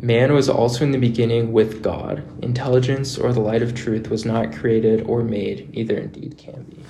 Man 0.00 0.32
was 0.32 0.48
also 0.48 0.84
in 0.84 0.90
the 0.90 0.98
beginning 0.98 1.52
with 1.52 1.82
God. 1.82 2.24
Intelligence 2.42 3.18
or 3.18 3.32
the 3.32 3.40
light 3.40 3.62
of 3.62 3.74
truth 3.74 4.10
was 4.10 4.24
not 4.24 4.52
created 4.52 5.02
or 5.02 5.22
made, 5.22 5.72
neither 5.72 5.96
indeed 5.96 6.36
can 6.36 6.62
be. 6.64 6.82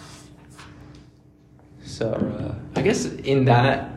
So, 1.84 2.12
uh, 2.12 2.54
I 2.78 2.82
guess 2.82 3.06
in 3.06 3.44
that 3.46 3.90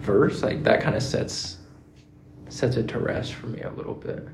verse, 0.00 0.42
like 0.42 0.62
that 0.64 0.80
kind 0.82 0.96
of 0.96 1.02
sets 1.02 1.58
sets 2.48 2.76
it 2.76 2.88
to 2.88 2.98
rest 2.98 3.34
for 3.34 3.46
me 3.46 3.60
a 3.60 3.70
little 3.70 3.94
bit. 3.94 4.26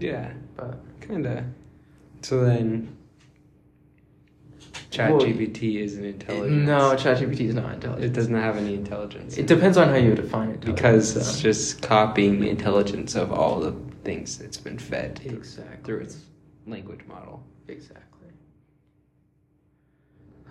Yeah, 0.00 0.32
But 0.56 0.80
kinda. 1.00 1.44
So 2.22 2.44
then, 2.44 2.96
Well, 4.98 5.20
ChatGPT 5.20 5.76
isn't 5.76 6.04
intelligent. 6.04 6.62
no, 6.64 6.94
ChatGPT 6.96 7.40
is 7.42 7.54
not 7.54 7.74
intelligent. 7.74 8.04
it 8.04 8.12
doesn't 8.12 8.34
have 8.34 8.56
any 8.56 8.74
intelligence. 8.74 9.38
It 9.38 9.46
depends 9.46 9.76
on 9.76 9.88
how 9.88 9.94
you 9.94 10.14
define 10.14 10.50
it. 10.50 10.60
because 10.60 11.16
it's 11.16 11.40
just 11.40 11.80
copying 11.82 12.40
the 12.40 12.48
intelligence 12.50 13.14
of 13.14 13.30
all 13.32 13.60
the 13.60 13.72
things 14.02 14.40
it's 14.40 14.56
been 14.58 14.78
fed 14.78 15.20
through- 15.20 15.36
exactly 15.36 15.78
through 15.84 16.00
its 16.00 16.18
language 16.66 17.00
model. 17.06 17.42
exactly. 17.68 18.28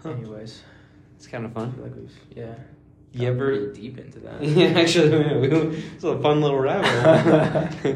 Huh. 0.02 0.12
Anyways, 0.12 0.64
It's 1.22 1.28
kind 1.28 1.46
of 1.46 1.52
I 1.56 1.60
fun. 1.62 1.74
feel 1.74 1.84
like 1.84 1.96
we've 1.96 2.12
yeah. 2.36 2.56
You 3.12 3.20
got 3.20 3.28
ever- 3.28 3.46
really 3.46 3.74
deep 3.74 4.00
into 4.00 4.18
that? 4.22 4.42
Yeah, 4.44 4.70
actually, 4.70 5.10
we- 5.40 5.78
it's 5.96 6.04
a 6.04 6.18
fun 6.20 6.42
little 6.42 6.58
rabbit 6.60 7.78
hole. 7.84 7.96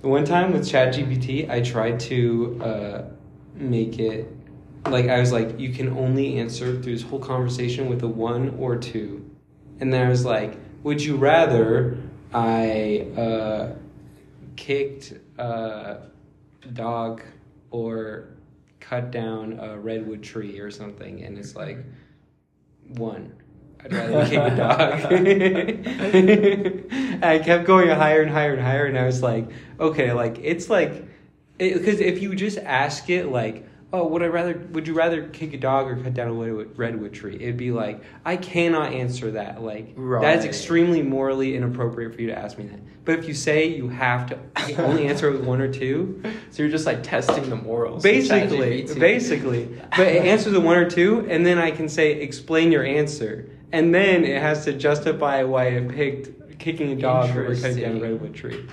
One 0.10 0.24
time 0.24 0.54
with 0.54 0.62
ChatGPT, 0.62 1.50
I 1.50 1.60
tried 1.60 2.00
to 2.00 2.58
uh, 2.64 3.04
make 3.54 3.98
it 3.98 4.34
like 4.86 5.08
I 5.10 5.20
was 5.20 5.30
like, 5.30 5.60
you 5.60 5.74
can 5.74 5.90
only 5.90 6.38
answer 6.38 6.80
through 6.80 6.94
this 6.94 7.02
whole 7.02 7.18
conversation 7.18 7.90
with 7.90 8.02
a 8.02 8.08
one 8.08 8.56
or 8.58 8.76
two, 8.78 9.30
and 9.78 9.92
then 9.92 10.06
I 10.06 10.08
was 10.08 10.24
like, 10.24 10.56
would 10.84 11.02
you 11.02 11.16
rather 11.16 11.98
I 12.32 13.08
uh, 13.14 13.74
kicked 14.56 15.12
a 15.36 15.98
dog 16.72 17.22
or 17.70 18.28
cut 18.80 19.10
down 19.10 19.58
a 19.60 19.78
redwood 19.78 20.22
tree 20.22 20.58
or 20.60 20.70
something? 20.70 21.22
And 21.22 21.36
it's 21.38 21.54
like 21.54 21.78
one. 22.88 23.34
I'd 23.84 23.92
rather 23.92 24.24
kick 24.26 24.38
a 24.38 24.56
dog. 24.56 24.92
I 27.24 27.38
kept 27.40 27.64
going 27.66 27.88
higher 27.88 28.22
and 28.22 28.30
higher 28.30 28.52
and 28.52 28.62
higher, 28.62 28.86
and 28.86 28.96
I 28.96 29.06
was 29.06 29.22
like, 29.22 29.48
okay, 29.80 30.12
like 30.12 30.38
it's 30.40 30.70
like, 30.70 31.04
because 31.58 31.98
if 31.98 32.22
you 32.22 32.36
just 32.36 32.58
ask 32.58 33.10
it 33.10 33.26
like, 33.26 33.66
oh, 33.92 34.06
would 34.06 34.22
I 34.22 34.26
rather, 34.26 34.58
would 34.72 34.86
you 34.86 34.94
rather 34.94 35.28
kick 35.28 35.52
a 35.52 35.58
dog 35.58 35.86
or 35.86 35.96
cut 35.96 36.14
down 36.14 36.28
a 36.28 36.32
redwood, 36.32 36.78
redwood 36.78 37.12
tree? 37.12 37.34
It'd 37.36 37.56
be 37.56 37.72
like, 37.72 38.02
I 38.24 38.36
cannot 38.36 38.92
answer 38.92 39.32
that. 39.32 39.62
Like 39.62 39.92
Right. 39.96 40.22
that's 40.22 40.44
extremely 40.44 41.02
morally 41.02 41.56
inappropriate 41.56 42.14
for 42.14 42.20
you 42.20 42.28
to 42.28 42.38
ask 42.38 42.56
me 42.58 42.64
that. 42.66 42.80
But 43.04 43.18
if 43.18 43.26
you 43.28 43.34
say 43.34 43.66
you 43.66 43.88
have 43.88 44.26
to 44.30 44.38
only 44.82 45.08
answer 45.08 45.30
with 45.30 45.44
one 45.44 45.60
or 45.60 45.70
two, 45.72 46.22
So 46.50 46.62
you're 46.62 46.70
just 46.70 46.86
like 46.86 47.02
testing 47.02 47.50
the 47.50 47.56
morals. 47.56 48.02
basically, 48.02 48.82
basically. 48.98 49.68
But 49.96 50.06
it 50.06 50.24
answers 50.24 50.52
the 50.52 50.60
one 50.60 50.76
or 50.76 50.88
two, 50.88 51.26
and 51.28 51.44
then 51.44 51.58
I 51.58 51.70
can 51.72 51.88
say, 51.88 52.12
explain 52.12 52.70
your 52.72 52.84
answer. 52.84 53.50
And 53.72 53.94
then 53.94 54.24
it 54.24 54.40
has 54.40 54.64
to 54.66 54.72
justify 54.72 55.42
why 55.42 55.66
it 55.68 55.88
picked 55.88 56.58
kicking 56.58 56.92
a 56.92 56.96
dog 56.96 57.30
over 57.30 57.54
cutting 57.56 57.76
down 57.80 57.96
a 57.96 58.00
redwood 58.00 58.34
tree. 58.34 58.66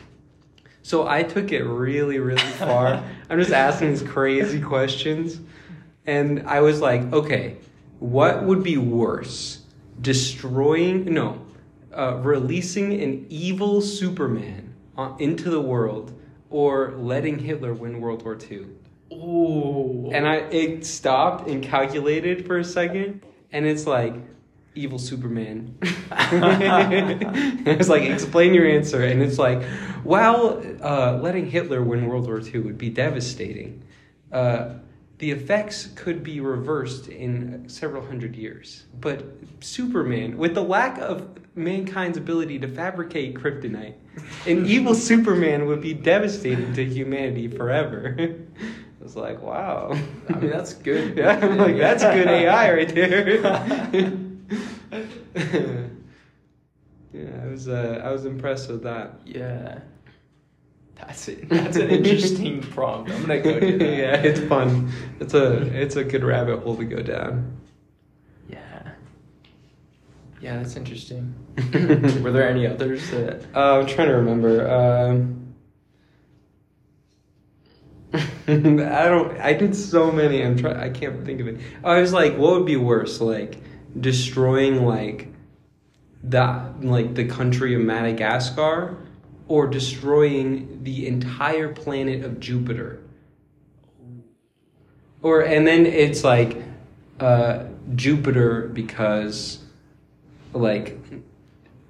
So 0.89 1.07
I 1.07 1.21
took 1.21 1.51
it 1.51 1.61
really, 1.61 2.17
really 2.17 2.41
far. 2.41 3.03
I'm 3.29 3.39
just 3.39 3.51
asking 3.51 3.89
these 3.89 4.01
crazy 4.01 4.59
questions. 4.59 5.39
And 6.07 6.47
I 6.47 6.61
was 6.61 6.81
like, 6.81 7.13
okay, 7.13 7.57
what 7.99 8.41
would 8.41 8.63
be 8.63 8.77
worse? 8.77 9.59
Destroying, 10.01 11.13
no, 11.13 11.45
uh, 11.95 12.15
releasing 12.15 12.99
an 13.03 13.27
evil 13.29 13.81
Superman 13.81 14.73
on, 14.97 15.15
into 15.21 15.51
the 15.51 15.61
world 15.61 16.19
or 16.49 16.95
letting 16.97 17.37
Hitler 17.37 17.75
win 17.75 18.01
World 18.01 18.23
War 18.23 18.35
II? 18.49 18.65
Ooh. 19.13 20.09
And 20.11 20.27
I 20.27 20.37
it 20.49 20.87
stopped 20.87 21.47
and 21.47 21.61
calculated 21.61 22.47
for 22.47 22.57
a 22.57 22.63
second, 22.63 23.21
and 23.51 23.67
it's 23.67 23.85
like 23.85 24.15
evil 24.75 24.99
Superman. 24.99 25.77
it's 25.81 27.89
like 27.89 28.03
explain 28.03 28.53
your 28.53 28.67
answer, 28.67 29.03
and 29.03 29.21
it's 29.21 29.37
like, 29.37 29.63
while 30.03 30.63
uh, 30.81 31.19
letting 31.21 31.49
Hitler 31.49 31.81
win 31.81 32.07
World 32.07 32.27
War 32.27 32.41
II 32.41 32.61
would 32.61 32.77
be 32.77 32.89
devastating, 32.89 33.83
uh, 34.31 34.75
the 35.17 35.31
effects 35.31 35.89
could 35.95 36.23
be 36.23 36.39
reversed 36.39 37.09
in 37.09 37.67
several 37.67 38.05
hundred 38.05 38.35
years. 38.35 38.85
But 39.01 39.25
Superman, 39.59 40.37
with 40.37 40.53
the 40.53 40.63
lack 40.63 40.97
of 40.99 41.27
mankind's 41.55 42.17
ability 42.17 42.59
to 42.59 42.67
fabricate 42.67 43.35
kryptonite, 43.35 43.95
an 44.47 44.65
evil 44.65 44.95
Superman 44.95 45.65
would 45.65 45.81
be 45.81 45.93
devastating 45.93 46.73
to 46.73 46.85
humanity 46.85 47.49
forever. 47.49 48.15
I 48.19 49.03
was 49.03 49.15
like, 49.15 49.41
wow. 49.41 49.97
I 50.29 50.33
mean, 50.33 50.51
that's 50.51 50.73
good. 50.73 51.17
Yeah, 51.17 51.39
I'm 51.41 51.57
like, 51.57 51.77
that's 51.77 52.03
good 52.03 52.27
AI 52.27 52.73
right 52.73 52.93
there. 52.93 54.28
yeah, 55.35 55.85
I 57.43 57.47
was 57.47 57.67
uh, 57.67 58.01
I 58.03 58.11
was 58.11 58.25
impressed 58.25 58.69
with 58.69 58.83
that. 58.83 59.19
Yeah. 59.25 59.79
That's 60.95 61.27
it. 61.29 61.47
That's 61.49 61.77
an 61.77 61.89
interesting 61.89 62.61
prompt. 62.61 63.09
I'm 63.11 63.21
gonna 63.21 63.39
go 63.39 63.59
do 63.59 63.77
that. 63.77 63.85
yeah, 63.97 64.15
it's 64.15 64.39
fun. 64.41 64.91
It's 65.19 65.33
a 65.33 65.61
it's 65.81 65.95
a 65.95 66.03
good 66.03 66.23
rabbit 66.23 66.59
hole 66.59 66.75
to 66.75 66.85
go 66.85 67.01
down. 67.01 67.57
Yeah. 68.49 68.91
Yeah, 70.41 70.57
that's 70.57 70.75
interesting. 70.75 71.33
Were 72.21 72.31
there 72.31 72.49
any 72.49 72.67
others 72.67 73.09
that? 73.11 73.45
Uh, 73.55 73.79
I'm 73.79 73.87
trying 73.87 74.07
to 74.07 74.15
remember. 74.15 74.69
Um, 74.69 75.53
I 78.13 79.05
don't. 79.05 79.39
I 79.39 79.53
did 79.53 79.75
so 79.75 80.11
many. 80.11 80.43
I'm 80.43 80.57
trying. 80.57 80.77
I 80.77 80.89
can't 80.89 81.23
think 81.25 81.39
of 81.39 81.47
it. 81.47 81.61
I 81.83 82.01
was 82.01 82.11
like, 82.11 82.37
what 82.37 82.53
would 82.53 82.65
be 82.65 82.77
worse, 82.77 83.21
like 83.21 83.61
destroying 83.97 84.85
like 84.85 85.27
that, 86.23 86.83
like 86.83 87.15
the 87.15 87.25
country 87.25 87.73
of 87.75 87.81
Madagascar, 87.81 88.97
or 89.47 89.67
destroying 89.67 90.83
the 90.83 91.07
entire 91.07 91.73
planet 91.73 92.23
of 92.23 92.39
Jupiter? 92.39 93.01
Or 95.21 95.41
and 95.41 95.67
then 95.67 95.85
it's 95.85 96.23
like 96.23 96.61
uh, 97.19 97.65
Jupiter 97.95 98.69
because 98.73 99.59
like 100.53 100.97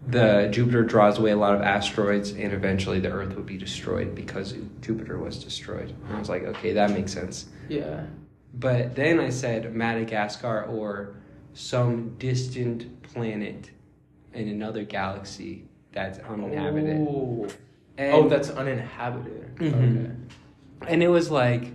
the 0.08 0.50
Jupiter 0.52 0.84
draws 0.84 1.20
away 1.20 1.32
a 1.32 1.38
lot 1.38 1.54
of 1.54 1.62
asteroids, 1.62 2.32
and 2.32 2.54
eventually 2.54 3.00
the 3.00 3.12
Earth 3.12 3.36
would 3.36 3.46
be 3.46 3.58
destroyed 3.58 4.16
because 4.16 4.56
Jupiter 4.82 5.18
was 5.18 5.44
destroyed. 5.44 5.94
And 6.08 6.16
I 6.16 6.20
was 6.20 6.30
like, 6.30 6.44
okay, 6.44 6.74
that 6.74 6.92
makes 6.92 7.14
sense. 7.14 7.48
Yeah. 7.68 8.06
But 8.54 8.96
then 8.96 9.20
I 9.20 9.30
said 9.30 9.76
Madagascar 9.76 10.64
or 10.64 11.16
some 11.54 12.16
distant 12.18 13.02
planet 13.04 13.72
in 14.34 14.48
another 14.48 14.84
galaxy 14.84 15.66
that's 15.92 16.20
uninhabited. 16.20 16.98
Ooh. 16.98 17.48
And, 17.98 18.14
oh, 18.14 18.30
that's 18.30 18.50
uninhabited. 18.50 19.56
Mhm. 19.56 20.28
Okay. 20.82 20.94
and 20.94 21.04
it 21.04 21.10
was 21.10 21.30
like 21.30 21.74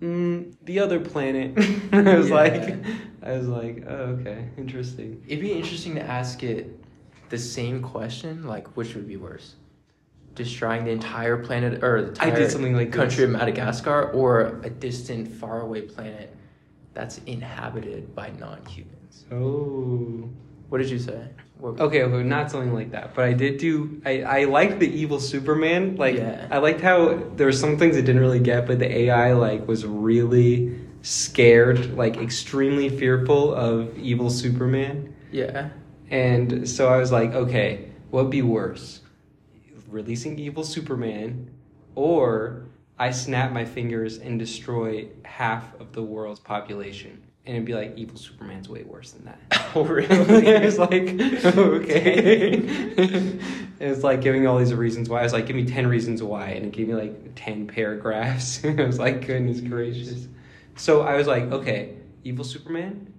mm, 0.00 0.54
the 0.64 0.78
other 0.80 1.00
planet. 1.00 1.52
I 1.92 2.16
was 2.16 2.28
Yeah. 2.28 2.34
like, 2.34 2.76
I 3.22 3.32
was 3.32 3.48
like, 3.48 3.84
oh, 3.88 4.16
okay, 4.20 4.48
interesting. 4.56 5.22
It'd 5.26 5.40
be 5.40 5.52
interesting 5.52 5.94
to 5.96 6.02
ask 6.02 6.42
it 6.42 6.80
the 7.28 7.38
same 7.38 7.82
question, 7.82 8.44
like 8.46 8.76
which 8.76 8.94
would 8.94 9.08
be 9.08 9.16
worse, 9.16 9.56
destroying 10.34 10.84
the 10.84 10.92
entire 10.92 11.36
planet 11.38 11.82
or 11.82 12.10
the 12.12 12.22
I 12.24 12.30
did 12.30 12.50
something 12.50 12.74
like 12.74 12.92
country 12.92 13.24
this. 13.26 13.34
of 13.34 13.38
Madagascar, 13.40 14.12
or 14.12 14.60
a 14.62 14.70
distant, 14.70 15.26
faraway 15.28 15.82
planet 15.82 16.34
that's 16.94 17.18
inhabited 17.26 18.14
by 18.14 18.30
non-humans. 18.38 18.92
Oh. 19.32 20.28
What 20.68 20.78
did 20.78 20.90
you 20.90 20.98
say? 20.98 21.28
What, 21.58 21.80
Okay, 21.80 22.02
okay, 22.02 22.22
not 22.22 22.50
something 22.50 22.74
like 22.74 22.90
that. 22.90 23.14
But 23.14 23.24
I 23.24 23.32
did 23.32 23.58
do. 23.58 24.00
I 24.04 24.22
I 24.22 24.44
liked 24.44 24.78
the 24.78 24.88
evil 24.88 25.20
Superman. 25.20 25.96
Like 25.96 26.16
Yeah. 26.16 26.48
I 26.50 26.58
liked 26.58 26.80
how 26.80 27.14
there 27.36 27.46
were 27.46 27.52
some 27.52 27.78
things 27.78 27.96
I 27.96 28.00
didn't 28.00 28.20
really 28.20 28.40
get, 28.40 28.66
but 28.66 28.78
the 28.78 28.90
AI 29.04 29.32
like 29.32 29.66
was 29.66 29.86
really 29.86 30.78
scared, 31.02 31.96
like 31.96 32.16
extremely 32.16 32.88
fearful 32.88 33.54
of 33.54 33.96
evil 33.96 34.28
Superman. 34.28 35.14
Yeah. 35.30 35.70
And 36.10 36.68
so 36.68 36.88
I 36.88 36.98
was 36.98 37.10
like, 37.10 37.32
okay, 37.32 37.90
what'd 38.10 38.30
be 38.30 38.42
worse, 38.42 39.00
releasing 39.88 40.38
evil 40.38 40.62
Superman, 40.64 41.50
or 41.94 42.66
I 42.98 43.10
snap 43.10 43.52
my 43.52 43.64
fingers 43.64 44.18
and 44.18 44.38
destroy 44.38 45.08
half 45.24 45.78
of 45.80 45.92
the 45.92 46.02
world's 46.02 46.40
population? 46.40 47.22
And 47.46 47.54
it'd 47.54 47.64
be 47.64 47.74
like, 47.74 47.92
evil 47.96 48.16
Superman's 48.16 48.68
way 48.68 48.82
worse 48.82 49.12
than 49.12 49.24
that. 49.26 49.38
Oh, 49.76 49.84
it 49.98 50.64
was 50.64 50.78
like, 50.78 51.20
okay. 51.44 52.54
it's 53.78 54.02
like 54.02 54.22
giving 54.22 54.46
all 54.46 54.56
these 54.56 54.72
reasons 54.72 55.10
why. 55.10 55.20
I 55.20 55.22
was 55.22 55.34
like, 55.34 55.46
give 55.46 55.54
me 55.54 55.66
10 55.66 55.86
reasons 55.86 56.22
why. 56.22 56.48
And 56.48 56.64
it 56.64 56.72
gave 56.72 56.88
me 56.88 56.94
like 56.94 57.32
10 57.34 57.66
paragraphs. 57.66 58.64
I 58.64 58.70
was 58.70 58.98
like, 58.98 59.26
goodness 59.26 59.60
gracious. 59.60 60.28
So 60.76 61.02
I 61.02 61.16
was 61.16 61.26
like, 61.26 61.44
okay, 61.52 61.96
evil 62.24 62.42
Superman 62.42 63.12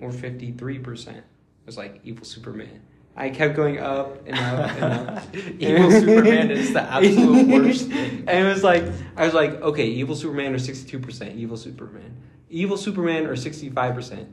or 0.00 0.10
53%. 0.10 1.08
I 1.08 1.22
was 1.66 1.76
like, 1.76 2.00
evil 2.02 2.24
Superman. 2.24 2.80
I 3.16 3.30
kept 3.30 3.54
going 3.54 3.78
up 3.78 4.26
and 4.26 4.36
up 4.38 4.70
and 4.70 5.08
up. 5.08 5.36
Evil 5.58 5.90
Superman 6.00 6.50
is 6.50 6.72
the 6.72 6.82
absolute 6.82 7.46
worst 7.48 7.88
thing. 7.90 8.24
And 8.26 8.46
it 8.46 8.50
was 8.50 8.64
like, 8.64 8.84
I 9.16 9.24
was 9.24 9.34
like, 9.34 9.52
okay, 9.62 9.86
evil 9.86 10.16
Superman 10.16 10.52
or 10.52 10.58
62%, 10.58 11.36
evil 11.36 11.56
Superman. 11.56 12.16
Evil 12.50 12.76
Superman 12.76 13.26
or 13.26 13.34
65%. 13.34 14.26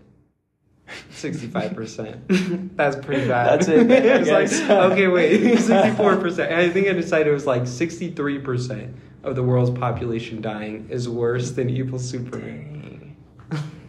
Sixty-five 1.12 1.74
percent. 1.74 2.28
That's 2.76 2.98
pretty 2.98 3.26
bad. 3.26 3.62
That's 3.62 3.70
it, 3.70 3.88
man, 3.88 4.02
I 4.02 4.42
It's 4.42 4.60
like, 4.60 4.70
okay, 4.92 5.08
wait. 5.08 5.58
Sixty-four 5.58 6.18
percent. 6.18 6.52
I 6.52 6.70
think 6.70 6.88
I 6.90 6.92
decided 6.92 7.28
it 7.28 7.34
was 7.34 7.46
like 7.46 7.66
sixty-three 7.66 8.40
percent 8.40 8.94
of 9.24 9.38
the 9.38 9.44
world's 9.44 9.72
population 9.72 10.42
dying 10.42 10.88
is 10.90 11.08
worse 11.08 11.52
than 11.52 11.70
evil 11.70 11.98
Superman. 11.98 13.16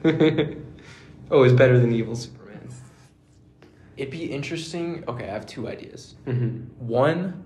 Oh, 0.05 1.43
it's 1.43 1.55
better 1.55 1.81
than 1.81 1.93
evil 1.93 2.15
Superman. 2.15 2.42
It'd 3.97 4.11
be 4.11 4.25
interesting. 4.25 5.05
Okay, 5.09 5.25
I 5.29 5.33
have 5.33 5.47
two 5.47 5.69
ideas. 5.69 6.15
Mhm. 6.27 6.67
One, 6.79 7.45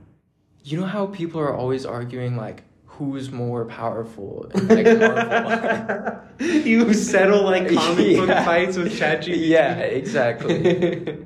you 0.65 0.79
know 0.81 0.87
how 0.87 1.07
people 1.07 1.41
are 1.41 1.55
always 1.55 1.85
arguing 1.87 2.37
like 2.37 2.63
who's 2.87 3.31
more 3.31 3.65
powerful 3.67 4.51
in 4.55 4.69
like 4.69 4.87
Marvel. 4.99 6.21
you 6.47 6.95
settle 6.95 7.45
like 7.45 7.69
comic 7.73 8.17
book 8.17 8.29
fights 8.45 8.77
with 8.77 8.93
ChatGPT. 8.99 9.49
Yeah, 9.49 9.75
exactly. 9.79 11.19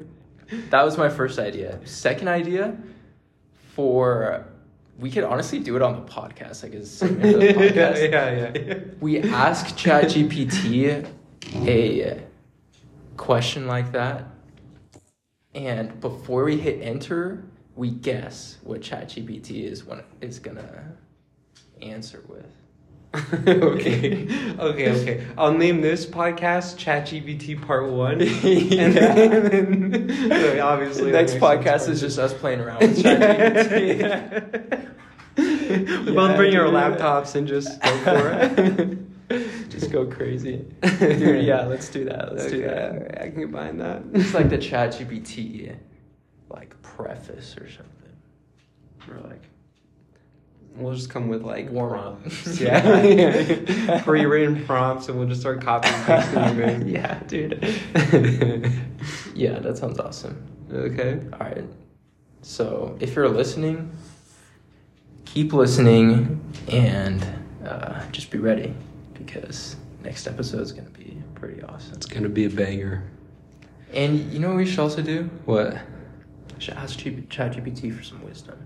that 0.70 0.82
was 0.84 0.98
my 0.98 1.08
first 1.08 1.38
idea. 1.38 1.78
Second 1.84 2.28
idea, 2.28 2.76
for 3.74 4.46
we 4.98 5.10
could 5.10 5.24
honestly 5.24 5.58
do 5.60 5.76
it 5.76 5.82
on 5.82 5.94
the 5.94 6.02
podcast, 6.12 6.62
like 6.62 6.74
as 6.74 6.84
a 6.84 6.86
segment 6.86 7.34
of 7.34 7.40
the 7.40 7.46
podcast. 7.54 8.10
yeah, 8.10 8.30
yeah, 8.30 8.52
yeah. 8.66 8.74
We 9.00 9.18
ask 9.22 9.76
ChatGPT 9.76 11.06
a 11.66 12.22
question 13.16 13.66
like 13.66 13.92
that, 13.92 14.24
and 15.54 16.00
before 16.00 16.44
we 16.44 16.56
hit 16.58 16.80
enter, 16.82 17.44
we 17.74 17.90
guess 17.90 18.58
what 18.62 18.80
ChatGPT 18.80 19.64
is 19.64 19.84
when 19.84 20.02
is 20.20 20.38
gonna 20.38 20.96
answer 21.82 22.22
with. 22.28 22.46
okay, 23.48 24.28
okay, 24.58 24.90
okay. 24.90 25.26
I'll 25.36 25.52
name 25.52 25.80
this 25.80 26.06
podcast 26.06 26.76
ChatGPT 26.76 27.60
Part 27.60 27.90
One, 27.90 28.20
and 28.20 28.30
then, 28.30 29.32
and 29.32 29.94
then 29.94 30.30
so 30.30 30.60
obviously 30.64 31.06
the 31.06 31.18
next 31.18 31.34
podcast 31.34 31.88
is 31.88 32.00
just 32.00 32.20
us 32.20 32.32
playing 32.32 32.60
around 32.60 32.80
with 32.80 32.98
ChatGPT. 33.02 34.88
we 36.06 36.12
both 36.12 36.36
bring 36.36 36.56
our 36.56 36.66
laptops 36.66 37.34
and 37.34 37.48
just 37.48 37.80
go 37.82 37.98
for 37.98 38.30
it. 38.32 38.98
just 39.68 39.92
go 39.92 40.06
crazy, 40.06 40.64
dude. 40.98 41.44
Yeah, 41.44 41.66
let's 41.66 41.88
do 41.88 42.04
that. 42.06 42.34
Let's 42.34 42.50
do 42.50 42.62
that. 42.62 42.92
alright, 42.92 43.18
I 43.20 43.30
can 43.30 43.42
combine 43.42 43.78
that. 43.78 44.02
It's 44.12 44.34
like 44.34 44.50
the 44.50 44.58
ChatGPT, 44.58 45.76
like 46.48 46.80
preface 46.82 47.56
or 47.56 47.68
something, 47.70 48.16
or 49.08 49.28
like 49.28 49.42
We'll 50.76 50.94
just 50.94 51.10
come 51.10 51.28
with 51.28 51.42
like 51.42 51.68
Warm 51.70 51.90
prompts. 51.90 52.48
up. 52.48 52.60
Yeah, 52.60 53.02
yeah. 53.02 54.02
pre-written 54.04 54.64
prompts, 54.66 55.08
and 55.08 55.18
we'll 55.18 55.28
just 55.28 55.40
start 55.40 55.60
copying 55.62 55.94
and 55.94 56.04
pasting 56.06 56.34
them 56.34 56.60
in. 56.60 56.88
yeah, 56.88 57.20
dude. 57.26 57.62
yeah, 59.34 59.58
that 59.58 59.76
sounds 59.78 59.98
awesome. 59.98 60.46
okay. 60.72 61.20
All 61.32 61.38
right. 61.40 61.64
So 62.42 62.96
if 63.00 63.14
you're 63.14 63.28
listening, 63.28 63.90
keep 65.24 65.52
listening 65.52 66.40
and 66.68 67.24
uh, 67.66 68.02
just 68.12 68.30
be 68.30 68.38
ready 68.38 68.74
because 69.24 69.76
next 70.02 70.26
episode 70.26 70.60
is 70.60 70.72
gonna 70.72 70.90
be 70.90 71.16
pretty 71.34 71.62
awesome. 71.62 71.94
It's 71.94 72.06
gonna 72.06 72.28
be 72.28 72.44
a 72.46 72.50
banger. 72.50 73.04
And 73.92 74.32
you 74.32 74.38
know 74.38 74.48
what 74.48 74.56
we 74.58 74.66
should 74.66 74.78
also 74.78 75.02
do? 75.02 75.28
What? 75.44 75.74
We 76.54 76.60
should 76.60 76.74
ask 76.74 76.98
G- 76.98 77.24
ChatGPT 77.28 77.94
for 77.96 78.02
some 78.02 78.22
wisdom. 78.24 78.58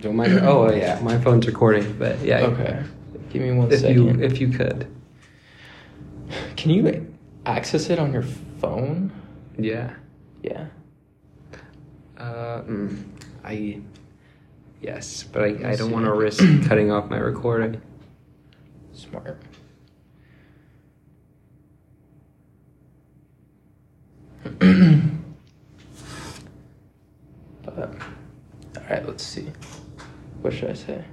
Don't 0.00 0.16
mind. 0.16 0.38
Oh 0.40 0.70
yeah, 0.72 0.98
my 1.02 1.18
phone's 1.18 1.46
recording, 1.46 1.96
but 1.98 2.18
yeah. 2.20 2.40
Okay. 2.40 2.82
Give 3.30 3.42
me 3.42 3.52
one 3.52 3.70
If 3.72 3.80
second. 3.80 4.20
you 4.20 4.24
if 4.24 4.40
you 4.40 4.48
could. 4.48 4.86
Can 6.56 6.70
you 6.70 7.14
access 7.46 7.90
it 7.90 7.98
on 7.98 8.12
your 8.12 8.22
phone? 8.60 9.12
Yeah. 9.58 9.94
Yeah. 10.42 10.66
Uh, 12.18 12.62
mm, 12.62 13.04
I. 13.44 13.80
Yes, 14.80 15.22
but 15.24 15.42
I, 15.42 15.70
I 15.72 15.76
don't 15.76 15.90
want 15.90 16.04
to 16.04 16.12
risk 16.12 16.40
cutting 16.68 16.90
off 16.90 17.08
my 17.08 17.16
recording. 17.18 17.80
Smart. 18.94 19.38
but, 24.58 24.62
all 27.66 28.84
right, 28.88 29.06
let's 29.06 29.24
see. 29.24 29.50
What 30.42 30.52
should 30.52 30.70
I 30.70 30.74
say? 30.74 31.04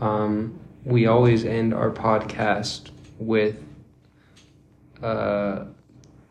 Um, 0.00 0.58
we 0.84 1.06
always 1.06 1.44
end 1.44 1.74
our 1.74 1.90
podcast 1.90 2.90
with 3.18 3.62
a 5.02 5.66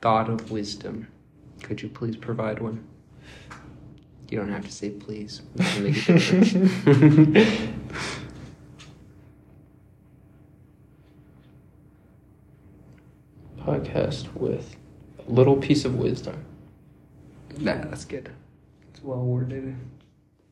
thought 0.01 0.29
of 0.29 0.49
wisdom. 0.49 1.07
Could 1.61 1.81
you 1.81 1.89
please 1.89 2.17
provide 2.17 2.59
one? 2.59 2.88
You 4.29 4.39
don't 4.39 4.51
have 4.51 4.65
to 4.65 4.71
say 4.71 4.89
please. 4.89 5.41
We 5.57 5.63
can 5.63 5.84
make 5.84 6.09
a 6.09 6.13
difference. 6.13 7.73
Podcast 13.74 14.32
with 14.36 14.76
a 15.28 15.32
little 15.32 15.55
piece 15.57 15.84
of 15.84 15.95
wisdom. 15.95 16.45
nah, 17.57 17.74
that's 17.86 18.05
good. 18.05 18.30
It's 18.91 19.01
well 19.01 19.17
worded. 19.24 19.76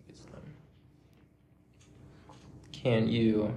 Wisdom. 0.08 0.42
Can 2.72 3.08
you, 3.08 3.54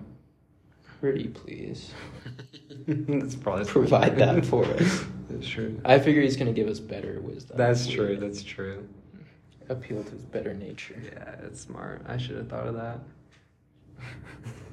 pretty 1.01 1.29
please, 1.29 1.93
that's 2.87 3.37
probably 3.37 3.65
provide 3.65 4.19
that 4.19 4.45
for 4.45 4.67
us? 4.67 5.05
That's 5.31 5.49
true. 5.49 5.81
I 5.87 5.99
figure 5.99 6.21
he's 6.21 6.37
gonna 6.37 6.53
give 6.53 6.69
us 6.69 6.79
better 6.79 7.19
wisdom. 7.23 7.57
That's 7.57 7.87
true. 7.87 8.19
That's 8.19 8.43
true. 8.43 8.87
appeal 9.71 10.05
to 10.05 10.11
his 10.11 10.21
better 10.27 10.53
nature. 10.53 11.01
Yeah, 11.03 11.37
that's 11.41 11.63
smart. 11.63 12.03
I 12.07 12.19
should 12.19 12.37
have 12.37 12.49
thought 12.51 12.67
of 12.69 12.75
that. 12.75 13.01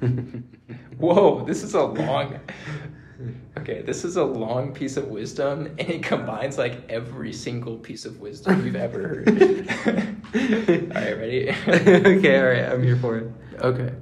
Whoa, 0.98 1.46
this 1.46 1.64
is 1.64 1.74
a 1.74 1.82
long. 1.84 2.42
Okay, 3.58 3.82
this 3.82 4.04
is 4.04 4.16
a 4.18 4.24
long 4.24 4.74
piece 4.74 4.98
of 4.98 5.10
wisdom, 5.10 5.68
and 5.78 5.82
it 5.82 6.02
combines 6.02 6.58
like 6.58 6.90
every 6.90 7.32
single 7.32 7.78
piece 7.78 8.06
of 8.06 8.20
wisdom 8.20 8.66
you've 8.66 8.76
ever 8.76 9.00
heard. 9.08 9.28
all 10.96 11.02
right, 11.02 11.18
ready? 11.18 11.50
okay, 11.50 12.40
all 12.40 12.48
right. 12.48 12.74
I'm 12.74 12.82
here 12.82 12.96
for 12.96 13.18
it. 13.18 13.32
Okay. 13.60 13.94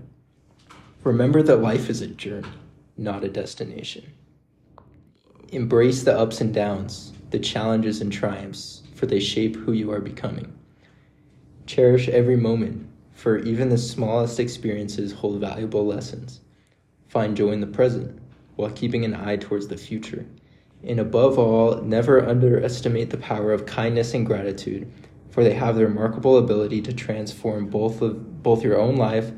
Remember 1.03 1.41
that 1.41 1.57
life 1.57 1.89
is 1.89 2.01
a 2.01 2.07
journey, 2.07 2.47
not 2.95 3.24
a 3.24 3.30
destination. 3.30 4.05
Embrace 5.51 6.03
the 6.03 6.17
ups 6.17 6.41
and 6.41 6.53
downs, 6.53 7.11
the 7.32 7.39
challenges 7.39 8.01
and 8.01 8.13
triumphs, 8.13 8.84
for 8.93 9.07
they 9.07 9.20
shape 9.20 9.55
who 9.55 9.72
you 9.72 9.91
are 9.91 9.99
becoming. 10.01 10.53
Cherish 11.65 12.07
every 12.09 12.38
moment, 12.38 12.88
for 13.13 13.38
even 13.39 13.70
the 13.70 13.78
smallest 13.78 14.39
experiences 14.39 15.11
hold 15.11 15.39
valuable 15.41 15.86
lessons. 15.86 16.41
Find 17.07 17.36
joy 17.36 17.51
in 17.51 17.61
the 17.61 17.67
present, 17.67 18.18
while 18.60 18.72
keeping 18.72 19.05
an 19.05 19.16
eye 19.16 19.38
towards 19.38 19.70
the 19.70 19.78
future. 19.78 20.26
And 20.84 20.99
above 20.99 21.39
all, 21.39 21.78
never 21.78 22.28
underestimate 22.28 23.10
the 23.10 23.18
power 23.18 23.53
of 23.53 23.66
kindness 23.66 24.14
and 24.14 24.26
gratitude, 24.26 24.91
for 25.30 25.45
they 25.45 25.53
have 25.53 25.78
the 25.78 25.86
remarkable 25.86 26.38
ability 26.38 26.82
to 26.82 26.93
transform 26.93 27.68
both 27.68 28.01
of 28.01 28.43
both 28.43 28.62
your 28.62 28.78
own 28.78 28.97
life 28.97 29.32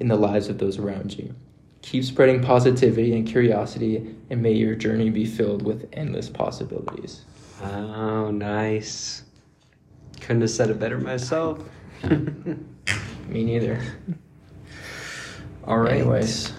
and 0.00 0.10
the 0.10 0.16
lives 0.16 0.48
of 0.48 0.58
those 0.58 0.78
around 0.78 1.16
you. 1.16 1.36
Keep 1.82 2.02
spreading 2.02 2.42
positivity 2.42 3.14
and 3.14 3.28
curiosity, 3.28 4.16
and 4.30 4.42
may 4.42 4.52
your 4.52 4.74
journey 4.74 5.08
be 5.08 5.24
filled 5.24 5.62
with 5.62 5.88
endless 5.92 6.28
possibilities. 6.28 7.22
Oh, 7.62 8.32
nice. 8.32 9.22
Couldn't 10.20 10.40
have 10.40 10.50
said 10.50 10.70
it 10.70 10.80
better 10.80 10.98
myself. 10.98 11.60
Me 12.02 13.44
neither. 13.44 13.80
All 15.62 15.78
right. 15.78 15.92
Anyways, 15.92 16.52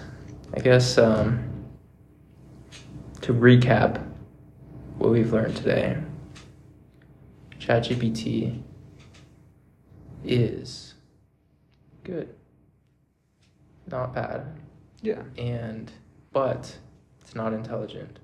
I 0.54 0.60
guess 0.60 0.96
um, 0.96 1.55
to 3.26 3.34
recap 3.34 4.00
what 4.98 5.10
we've 5.10 5.32
learned 5.32 5.56
today, 5.56 5.98
ChatGPT 7.58 8.62
is 10.22 10.94
good, 12.04 12.32
not 13.90 14.14
bad, 14.14 14.46
Yeah. 15.02 15.24
and 15.36 15.90
but 16.32 16.78
it's 17.20 17.34
not 17.34 17.52
intelligent. 17.52 18.20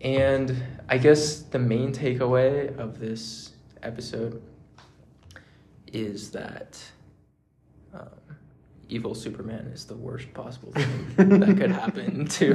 And 0.00 0.60
I 0.88 0.98
guess 0.98 1.42
the 1.42 1.60
main 1.60 1.92
takeaway 1.92 2.76
of 2.76 2.98
this 2.98 3.52
episode 3.84 4.42
is 5.92 6.32
that 6.32 6.82
evil 8.88 9.14
Superman 9.14 9.66
is 9.74 9.84
the 9.84 9.94
worst 9.96 10.32
possible 10.34 10.72
thing 10.72 11.38
that 11.40 11.56
could 11.56 11.70
happen 11.72 12.26
to 12.38 12.54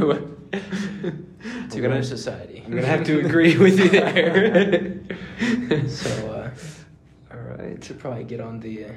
to 1.69 1.81
gonna- 1.81 1.95
our 1.95 2.03
society. 2.03 2.63
I'm 2.65 2.71
gonna 2.71 2.85
have 2.87 3.05
to 3.05 3.19
agree 3.25 3.57
with 3.65 3.79
you 3.79 3.89
there. 3.89 5.87
so 5.87 6.31
uh, 6.31 6.49
All 7.33 7.39
right. 7.39 7.83
should 7.83 7.99
probably 7.99 8.23
get 8.23 8.39
on 8.41 8.59
the 8.59 8.85
uh, 8.85 8.91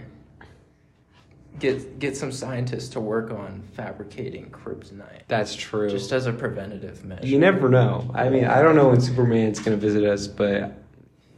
get 1.58 1.98
get 1.98 2.16
some 2.16 2.32
scientists 2.32 2.88
to 2.90 3.00
work 3.00 3.30
on 3.30 3.62
fabricating 3.74 4.50
kryptonite 4.50 5.22
That's 5.28 5.54
true. 5.54 5.88
just 5.90 6.12
as 6.12 6.26
a 6.26 6.32
preventative 6.32 7.04
measure. 7.04 7.26
you 7.26 7.38
never 7.38 7.68
know. 7.68 8.10
I 8.14 8.28
mean, 8.28 8.44
I 8.44 8.62
don't 8.62 8.76
know 8.76 8.88
when 8.88 9.00
Superman's 9.00 9.58
gonna 9.60 9.76
visit 9.76 10.04
us, 10.04 10.26
but 10.26 10.72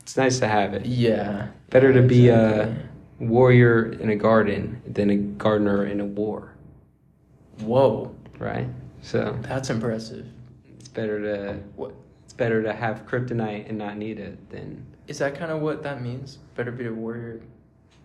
it's 0.01 0.17
nice 0.17 0.39
to 0.41 0.49
have 0.49 0.75
it. 0.75 0.87
Yeah. 0.87 1.49
Better 1.71 1.93
to 1.93 2.03
be 2.03 2.29
a 2.29 2.63
Exactly. 2.63 2.85
Warrior 3.19 3.93
in 3.93 4.11
a 4.11 4.17
garden 4.17 4.81
than 4.87 5.11
a 5.11 5.17
gardener 5.17 5.85
in 5.87 6.01
a 6.01 6.05
war, 6.05 6.53
Whoa, 7.61 8.15
right? 8.39 8.69
So 9.03 9.37
that's 9.43 9.71
impressive. 9.71 10.27
it's 10.79 10.89
better 10.89 11.21
to 11.21 11.55
What 11.77 11.93
it's 12.25 12.33
better 12.33 12.63
to 12.63 12.73
have 12.73 13.07
kryptonite 13.07 13.69
and 13.69 13.79
not 13.79 13.97
need 13.97 14.19
it 14.21 14.51
than 14.51 14.85
is 15.07 15.19
that? 15.19 15.35
Kind 15.37 15.51
of 15.51 15.61
what 15.63 15.83
that 15.85 16.03
means? 16.03 16.39
Better 16.55 16.71
be 16.71 16.87
a 16.87 16.93
warrior. 16.93 17.41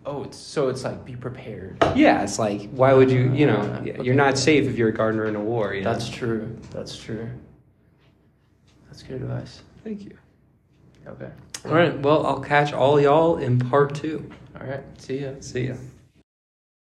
Oh, 0.06 0.22
it's 0.24 0.36
so 0.38 0.68
it's 0.68 0.84
like 0.84 1.04
be 1.04 1.14
prepared. 1.16 1.76
yeah. 1.94 2.22
It's 2.22 2.38
like 2.38 2.70
why 2.70 2.92
would 2.94 3.10
you 3.10 3.32
you 3.32 3.46
know 3.46 3.58
Uh, 3.58 4.02
you're 4.02 4.14
not 4.14 4.36
safe 4.38 4.66
if 4.66 4.76
you're 4.76 4.88
a 4.88 4.92
gardener 4.94 5.26
in 5.26 5.36
a 5.36 5.40
war. 5.40 5.74
You 5.74 5.82
know? 5.84 5.92
That's 5.92 6.08
true. 6.08 6.56
That's 6.70 6.96
true. 6.96 7.28
That's 8.88 9.02
good 9.02 9.22
advice. 9.22 9.62
thank 9.82 10.04
you. 10.04 10.16
Okay. 11.06 11.30
All 11.66 11.72
right. 11.72 11.98
Well, 12.00 12.26
I'll 12.26 12.40
catch 12.40 12.72
all 12.72 13.00
y'all 13.00 13.36
in 13.36 13.58
part 13.58 13.94
two. 13.94 14.30
All 14.60 14.66
right. 14.66 14.84
See 15.00 15.20
ya. 15.22 15.32
See 15.40 15.68
ya. 15.68 15.76